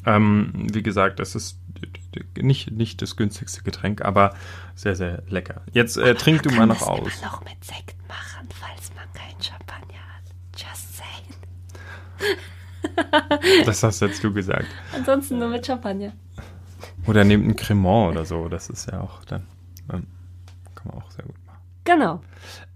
Ähm, 0.05 0.53
wie 0.73 0.83
gesagt, 0.83 1.21
das 1.21 1.35
ist 1.35 1.59
nicht, 2.37 2.71
nicht 2.73 3.01
das 3.03 3.17
günstigste 3.17 3.63
Getränk, 3.63 4.03
aber 4.03 4.35
sehr, 4.75 4.97
sehr 4.97 5.23
lecker. 5.29 5.63
Jetzt 5.73 5.97
äh, 5.99 6.15
trink 6.15 6.43
du 6.43 6.51
mal 6.51 6.59
kann 6.61 6.69
noch 6.71 6.83
aus. 6.83 6.99
immer 6.99 7.27
noch 7.33 7.45
mit 7.45 7.63
Sekt 7.65 7.97
machen, 8.09 8.49
falls 8.49 8.91
man 8.95 9.05
keinen 9.15 9.41
Champagner 9.43 10.01
hat. 10.15 10.25
Just 10.57 10.97
saying. 10.97 12.37
Das 13.67 13.83
hast 13.83 14.01
jetzt 14.01 14.23
du 14.25 14.33
gesagt. 14.33 14.67
Ansonsten 14.95 15.39
nur 15.39 15.49
mit 15.49 15.65
Champagner. 15.67 16.13
Oder 17.07 17.25
nehmt 17.25 17.47
ein 17.47 17.57
Cremant 17.57 18.13
oder 18.13 18.25
so, 18.25 18.49
das 18.49 18.69
ist 18.69 18.91
ja 18.91 19.01
auch 19.01 19.25
dann, 19.25 19.47
ähm, 19.93 20.07
kann 20.75 20.89
man 20.89 21.03
auch 21.03 21.11
sehr 21.11 21.25
gut 21.25 21.37
machen. 21.47 21.61
Genau. 21.85 22.21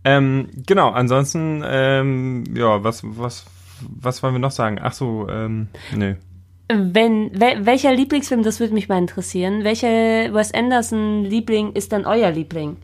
Ähm, 0.05 0.49
genau, 0.67 0.91
ansonsten, 0.91 1.63
ähm, 1.67 2.45
ja, 2.55 2.83
was, 2.83 3.03
was, 3.05 3.45
was 3.81 4.23
wollen 4.23 4.35
wir 4.35 4.39
noch 4.39 4.51
sagen? 4.51 4.79
Ach 4.81 4.93
so, 4.93 5.29
ähm, 5.29 5.69
nö. 5.95 6.15
Wenn, 6.69 7.39
wel, 7.39 7.67
welcher 7.67 7.93
Lieblingsfilm, 7.93 8.45
das 8.45 8.61
würde 8.61 8.75
mich 8.75 8.89
mal 8.89 8.99
interessieren. 8.99 9.65
Welcher 9.65 10.33
Wes 10.33 10.55
Anderson 10.55 11.25
Liebling 11.25 11.73
ist 11.73 11.91
denn 11.91 12.07
euer 12.07 12.31
Liebling? 12.31 12.77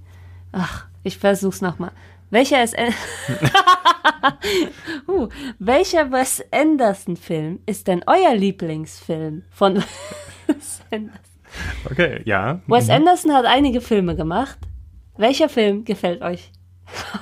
Ach, 0.51 0.87
ich 1.05 1.19
versuch's 1.19 1.61
nochmal. 1.61 1.93
Welcher 2.31 2.65
ist, 2.65 2.75
uh, 5.09 5.29
welcher 5.61 6.11
Wes 6.11 6.45
Anderson 6.51 7.17
Film 7.17 7.61
ist 7.67 7.87
denn 7.87 8.03
euer 8.07 8.35
Lieblingsfilm 8.35 9.45
von 9.51 9.77
Wes 10.49 10.81
Anderson? 10.91 11.36
Okay, 11.91 12.21
ja. 12.25 12.61
Wes 12.67 12.91
Anderson 12.91 13.33
hat 13.33 13.45
einige 13.47 13.81
Filme 13.81 14.17
gemacht. 14.17 14.59
Welcher 15.17 15.49
Film 15.49 15.85
gefällt 15.85 16.23
euch 16.23 16.51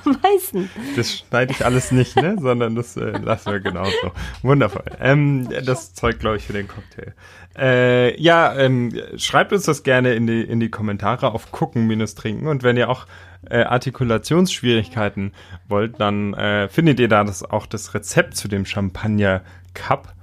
am 0.05 0.17
meisten? 0.21 0.69
Das 0.95 1.11
schneide 1.11 1.53
ich 1.53 1.65
alles 1.65 1.91
nicht, 1.91 2.15
ne? 2.15 2.37
Sondern 2.41 2.75
das 2.75 2.97
äh, 2.97 3.11
lassen 3.17 3.51
wir 3.51 3.59
genauso. 3.59 4.11
Wundervoll. 4.41 4.83
Ähm, 4.99 5.49
das 5.65 5.93
Zeug, 5.93 6.19
glaube 6.19 6.37
ich, 6.37 6.43
für 6.43 6.53
den 6.53 6.67
Cocktail. 6.67 7.13
Äh, 7.57 8.21
ja, 8.21 8.55
ähm, 8.55 8.93
schreibt 9.17 9.53
uns 9.53 9.63
das 9.63 9.83
gerne 9.83 10.13
in 10.13 10.27
die, 10.27 10.41
in 10.41 10.59
die 10.59 10.69
Kommentare 10.69 11.31
auf 11.31 11.51
gucken-trinken. 11.51 12.47
Und 12.47 12.63
wenn 12.63 12.77
ihr 12.77 12.89
auch 12.89 13.05
äh, 13.49 13.63
Artikulationsschwierigkeiten 13.63 15.33
wollt, 15.67 15.99
dann 15.99 16.33
äh, 16.33 16.67
findet 16.67 16.99
ihr 16.99 17.07
da 17.07 17.23
das, 17.23 17.43
auch 17.43 17.65
das 17.65 17.93
Rezept 17.93 18.35
zu 18.35 18.47
dem 18.47 18.65
Champagner 18.65 19.41
Cup, 19.73 20.13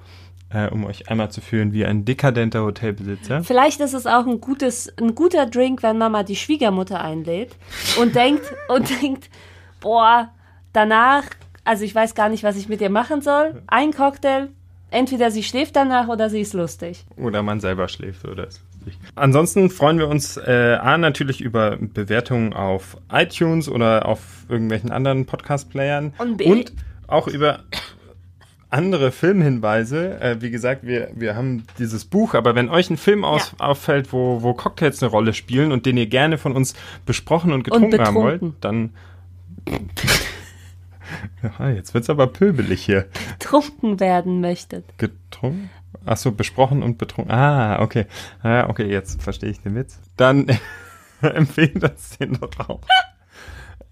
äh, 0.53 0.69
um 0.69 0.85
euch 0.85 1.09
einmal 1.11 1.31
zu 1.31 1.41
fühlen 1.41 1.73
wie 1.73 1.85
ein 1.85 2.05
dekadenter 2.05 2.62
Hotelbesitzer. 2.62 3.43
Vielleicht 3.45 3.81
ist 3.81 3.95
es 3.95 4.07
auch 4.07 4.27
ein 4.27 4.41
gutes, 4.41 4.93
ein 4.99 5.15
guter 5.15 5.47
Drink, 5.47 5.83
wenn 5.83 5.99
Mama 5.99 6.23
die 6.23 6.37
Schwiegermutter 6.37 7.03
einlädt 7.03 7.57
und 8.01 8.15
denkt, 8.15 8.43
und 8.69 8.88
denkt, 9.03 9.31
boah, 9.81 10.31
danach, 10.73 11.25
also 11.65 11.85
ich 11.85 11.95
weiß 11.95 12.15
gar 12.15 12.29
nicht, 12.29 12.43
was 12.45 12.57
ich 12.57 12.69
mit 12.69 12.81
ihr 12.81 12.91
machen 12.91 13.21
soll. 13.23 13.62
Ein 13.67 13.93
Cocktail, 13.93 14.49
entweder 14.91 15.31
sie 15.31 15.43
schläft 15.43 15.77
danach 15.77 16.09
oder 16.09 16.29
sie 16.31 16.41
ist 16.41 16.55
lustig. 16.55 17.05
Oder 17.17 17.43
man 17.43 17.61
selber 17.61 17.88
schläft 17.88 18.25
oder 18.27 18.47
ist 18.47 18.61
lustig. 18.85 18.99
Ansonsten 19.15 19.71
freuen 19.71 19.99
wir 19.99 20.09
uns 20.09 20.37
äh, 20.37 20.77
A 20.81 20.99
natürlich 20.99 21.41
über 21.41 21.77
Bewertungen 21.81 22.53
auf 22.53 22.97
iTunes 23.12 23.69
oder 23.69 24.07
auf 24.07 24.21
irgendwelchen 24.49 24.91
anderen 24.91 25.25
Podcast-Playern 25.27 26.15
Und 26.19 26.37
B- 26.38 26.65
auch 27.07 27.29
über 27.29 27.61
andere 28.73 29.13
Filmhinweise. 29.13 30.21
Äh, 30.21 30.41
wie 30.41 30.51
gesagt, 30.51 30.87
wir, 30.87 31.11
wir 31.15 31.37
haben 31.37 31.65
dieses 31.79 32.05
Buch, 32.05 32.35
aber 32.35 32.55
wenn 32.55 32.69
euch 32.69 32.91
ein 32.91 32.97
Film 32.97 33.25
aus, 33.25 33.55
auffällt, 33.59 34.13
wo, 34.13 34.43
wo 34.43 34.55
Cocktails 34.55 35.03
eine 35.03 35.11
Rolle 35.11 35.35
spielen 35.35 35.73
und 35.73 35.87
den 35.87 35.97
ihr 35.97 36.07
gerne 36.07 36.39
von 36.39 36.53
uns 36.53 36.75
besprochen 37.07 37.53
und 37.53 37.65
getrunken 37.65 38.01
haben 38.01 38.15
wollt, 38.15 38.43
dann 38.61 38.91
Ja, 41.43 41.71
jetzt 41.71 41.95
wird's 41.95 42.11
aber 42.11 42.27
pöbelig 42.27 42.85
hier. 42.85 43.07
Getrunken 43.39 44.01
werden 44.01 44.41
möchtet. 44.41 44.85
Getrunken? 44.99 45.71
Ach 46.05 46.17
so, 46.17 46.33
besprochen 46.33 46.83
und 46.83 46.99
betrunken. 46.99 47.33
Ah, 47.33 47.81
okay. 47.81 48.07
Ah, 48.43 48.69
okay, 48.69 48.87
jetzt 48.87 49.23
verstehe 49.23 49.51
ich 49.51 49.61
den 49.61 49.75
Witz. 49.75 50.01
Dann 50.17 50.47
empfehlen 51.21 51.81
das 51.81 52.19
den 52.19 52.35
doch 52.35 52.69
auch. 52.69 52.81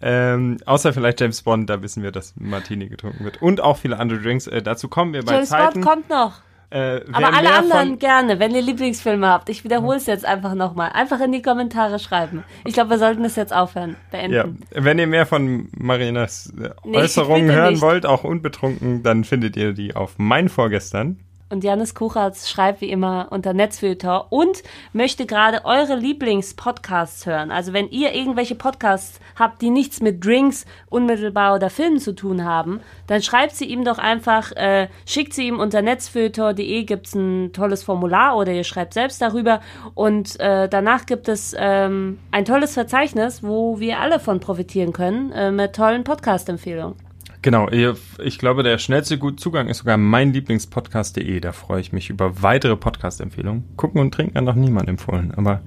Ähm, 0.02 0.56
außer 0.64 0.92
vielleicht 0.92 1.20
James 1.20 1.42
Bond, 1.42 1.68
da 1.68 1.82
wissen 1.82 2.02
wir, 2.02 2.10
dass 2.12 2.34
Martini 2.38 2.88
getrunken 2.88 3.24
wird. 3.24 3.42
Und 3.42 3.60
auch 3.60 3.76
viele 3.76 3.98
andere 3.98 4.20
Drinks. 4.20 4.46
Äh, 4.46 4.62
dazu 4.62 4.88
kommen 4.88 5.12
wir 5.12 5.22
bei 5.24 5.34
James 5.34 5.48
Zeiten. 5.50 5.80
Bond 5.82 5.86
kommt 5.86 6.10
noch. 6.10 6.40
Äh, 6.70 7.00
Aber 7.12 7.34
alle 7.34 7.52
anderen 7.52 7.98
gerne, 7.98 8.38
wenn 8.38 8.54
ihr 8.54 8.62
Lieblingsfilme 8.62 9.26
habt. 9.26 9.48
Ich 9.48 9.64
wiederhole 9.64 9.96
es 9.96 10.06
jetzt 10.06 10.24
einfach 10.24 10.54
nochmal. 10.54 10.90
Einfach 10.92 11.20
in 11.20 11.32
die 11.32 11.42
Kommentare 11.42 11.98
schreiben. 11.98 12.44
Ich 12.64 12.74
glaube, 12.74 12.90
wir 12.90 12.98
sollten 12.98 13.24
es 13.24 13.34
jetzt 13.34 13.52
aufhören. 13.52 13.96
Beenden. 14.12 14.34
Ja, 14.34 14.84
wenn 14.84 14.98
ihr 15.00 15.08
mehr 15.08 15.26
von 15.26 15.68
Marinas 15.76 16.52
äh, 16.62 16.70
Nee, 16.84 16.98
Äußerungen 16.98 17.48
bitte 17.48 17.58
hören 17.58 17.72
nicht. 17.72 17.82
wollt, 17.82 18.06
auch 18.06 18.22
unbetrunken, 18.22 19.02
dann 19.02 19.24
findet 19.24 19.56
ihr 19.56 19.72
die 19.72 19.96
auf 19.96 20.14
mein 20.18 20.48
Vorgestern. 20.48 21.18
Und 21.50 21.64
Janis 21.64 21.96
Kuchatz 21.96 22.48
schreibt 22.48 22.80
wie 22.80 22.90
immer 22.90 23.26
unter 23.30 23.52
Netzfilter 23.52 24.30
und 24.30 24.62
möchte 24.92 25.26
gerade 25.26 25.64
eure 25.64 25.96
Lieblingspodcasts 25.96 27.26
hören. 27.26 27.50
Also 27.50 27.72
wenn 27.72 27.90
ihr 27.90 28.14
irgendwelche 28.14 28.54
Podcasts 28.54 29.18
habt, 29.34 29.60
die 29.60 29.70
nichts 29.70 30.00
mit 30.00 30.24
Drinks 30.24 30.64
unmittelbar 30.90 31.56
oder 31.56 31.68
Filmen 31.68 31.98
zu 31.98 32.14
tun 32.14 32.44
haben, 32.44 32.80
dann 33.08 33.20
schreibt 33.20 33.56
sie 33.56 33.64
ihm 33.64 33.84
doch 33.84 33.98
einfach, 33.98 34.52
äh, 34.52 34.86
schickt 35.06 35.34
sie 35.34 35.48
ihm 35.48 35.58
unter 35.58 35.82
netzfilter.de 35.82 36.84
gibt's 36.84 37.16
ein 37.16 37.52
tolles 37.52 37.82
Formular 37.82 38.36
oder 38.36 38.52
ihr 38.52 38.64
schreibt 38.64 38.94
selbst 38.94 39.20
darüber 39.20 39.60
und 39.94 40.38
äh, 40.38 40.68
danach 40.68 41.04
gibt 41.04 41.26
es 41.26 41.56
ähm, 41.58 42.20
ein 42.30 42.44
tolles 42.44 42.74
Verzeichnis, 42.74 43.42
wo 43.42 43.80
wir 43.80 43.98
alle 43.98 44.20
von 44.20 44.38
profitieren 44.38 44.92
können 44.92 45.32
äh, 45.32 45.50
mit 45.50 45.74
tollen 45.74 46.04
Podcast-Empfehlungen. 46.04 47.09
Genau, 47.42 47.68
ich 47.70 48.38
glaube, 48.38 48.62
der 48.62 48.76
schnellste 48.76 49.16
gut 49.16 49.40
Zugang 49.40 49.68
ist 49.68 49.78
sogar 49.78 49.96
mein 49.96 50.32
Lieblingspodcast.de. 50.34 51.40
Da 51.40 51.52
freue 51.52 51.80
ich 51.80 51.90
mich 51.92 52.10
über 52.10 52.42
weitere 52.42 52.76
Podcast-Empfehlungen. 52.76 53.64
Gucken 53.76 54.00
und 54.00 54.12
trinken 54.12 54.36
hat 54.36 54.44
noch 54.44 54.54
niemand 54.54 54.88
empfohlen, 54.88 55.32
aber 55.36 55.62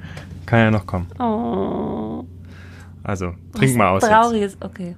kann 0.45 0.59
ja 0.59 0.71
noch 0.71 0.85
kommen. 0.85 1.07
Oh, 1.19 2.25
Also, 3.01 3.33
trink 3.55 3.75
mal 3.75 3.89
aus 3.89 4.03
jetzt. 4.03 4.11
trauriges, 4.11 4.57
okay. 4.61 4.95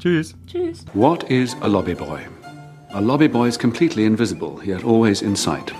Tschüss. 0.00 0.34
Tschüss. 0.46 0.84
What 0.92 1.24
is 1.30 1.56
a 1.62 1.66
lobby 1.68 1.94
boy? 1.94 2.18
A 2.92 3.00
lobby 3.00 3.28
boy 3.28 3.48
is 3.48 3.58
completely 3.58 4.04
invisible, 4.04 4.58
yet 4.64 4.84
always 4.84 5.22
in 5.22 5.34
sight. 5.34 5.72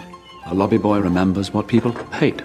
A 0.46 0.54
lobby 0.54 0.78
boy 0.78 0.98
remembers 1.00 1.52
what 1.52 1.66
people 1.66 1.92
hate. 2.18 2.42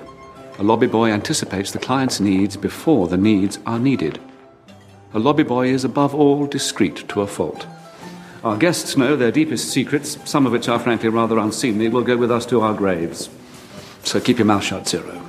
A 0.59 0.63
lobby 0.63 0.87
boy 0.87 1.11
anticipates 1.11 1.71
the 1.71 1.79
client's 1.79 2.19
needs 2.19 2.57
before 2.57 3.07
the 3.07 3.15
needs 3.17 3.59
are 3.65 3.79
needed. 3.79 4.19
A 5.13 5.19
lobby 5.19 5.43
boy 5.43 5.69
is 5.69 5.85
above 5.85 6.13
all 6.13 6.45
discreet 6.45 7.07
to 7.09 7.21
a 7.21 7.27
fault. 7.27 7.65
Our 8.43 8.57
guests 8.57 8.97
know 8.97 9.15
their 9.15 9.31
deepest 9.31 9.69
secrets, 9.69 10.17
some 10.25 10.45
of 10.45 10.51
which 10.51 10.67
are 10.67 10.79
frankly 10.79 11.09
rather 11.09 11.39
unseemly, 11.39 11.87
will 11.89 12.03
go 12.03 12.17
with 12.17 12.31
us 12.31 12.45
to 12.47 12.61
our 12.61 12.73
graves. 12.73 13.29
So 14.03 14.19
keep 14.19 14.37
your 14.37 14.45
mouth 14.45 14.63
shut, 14.63 14.87
Zero. 14.87 15.26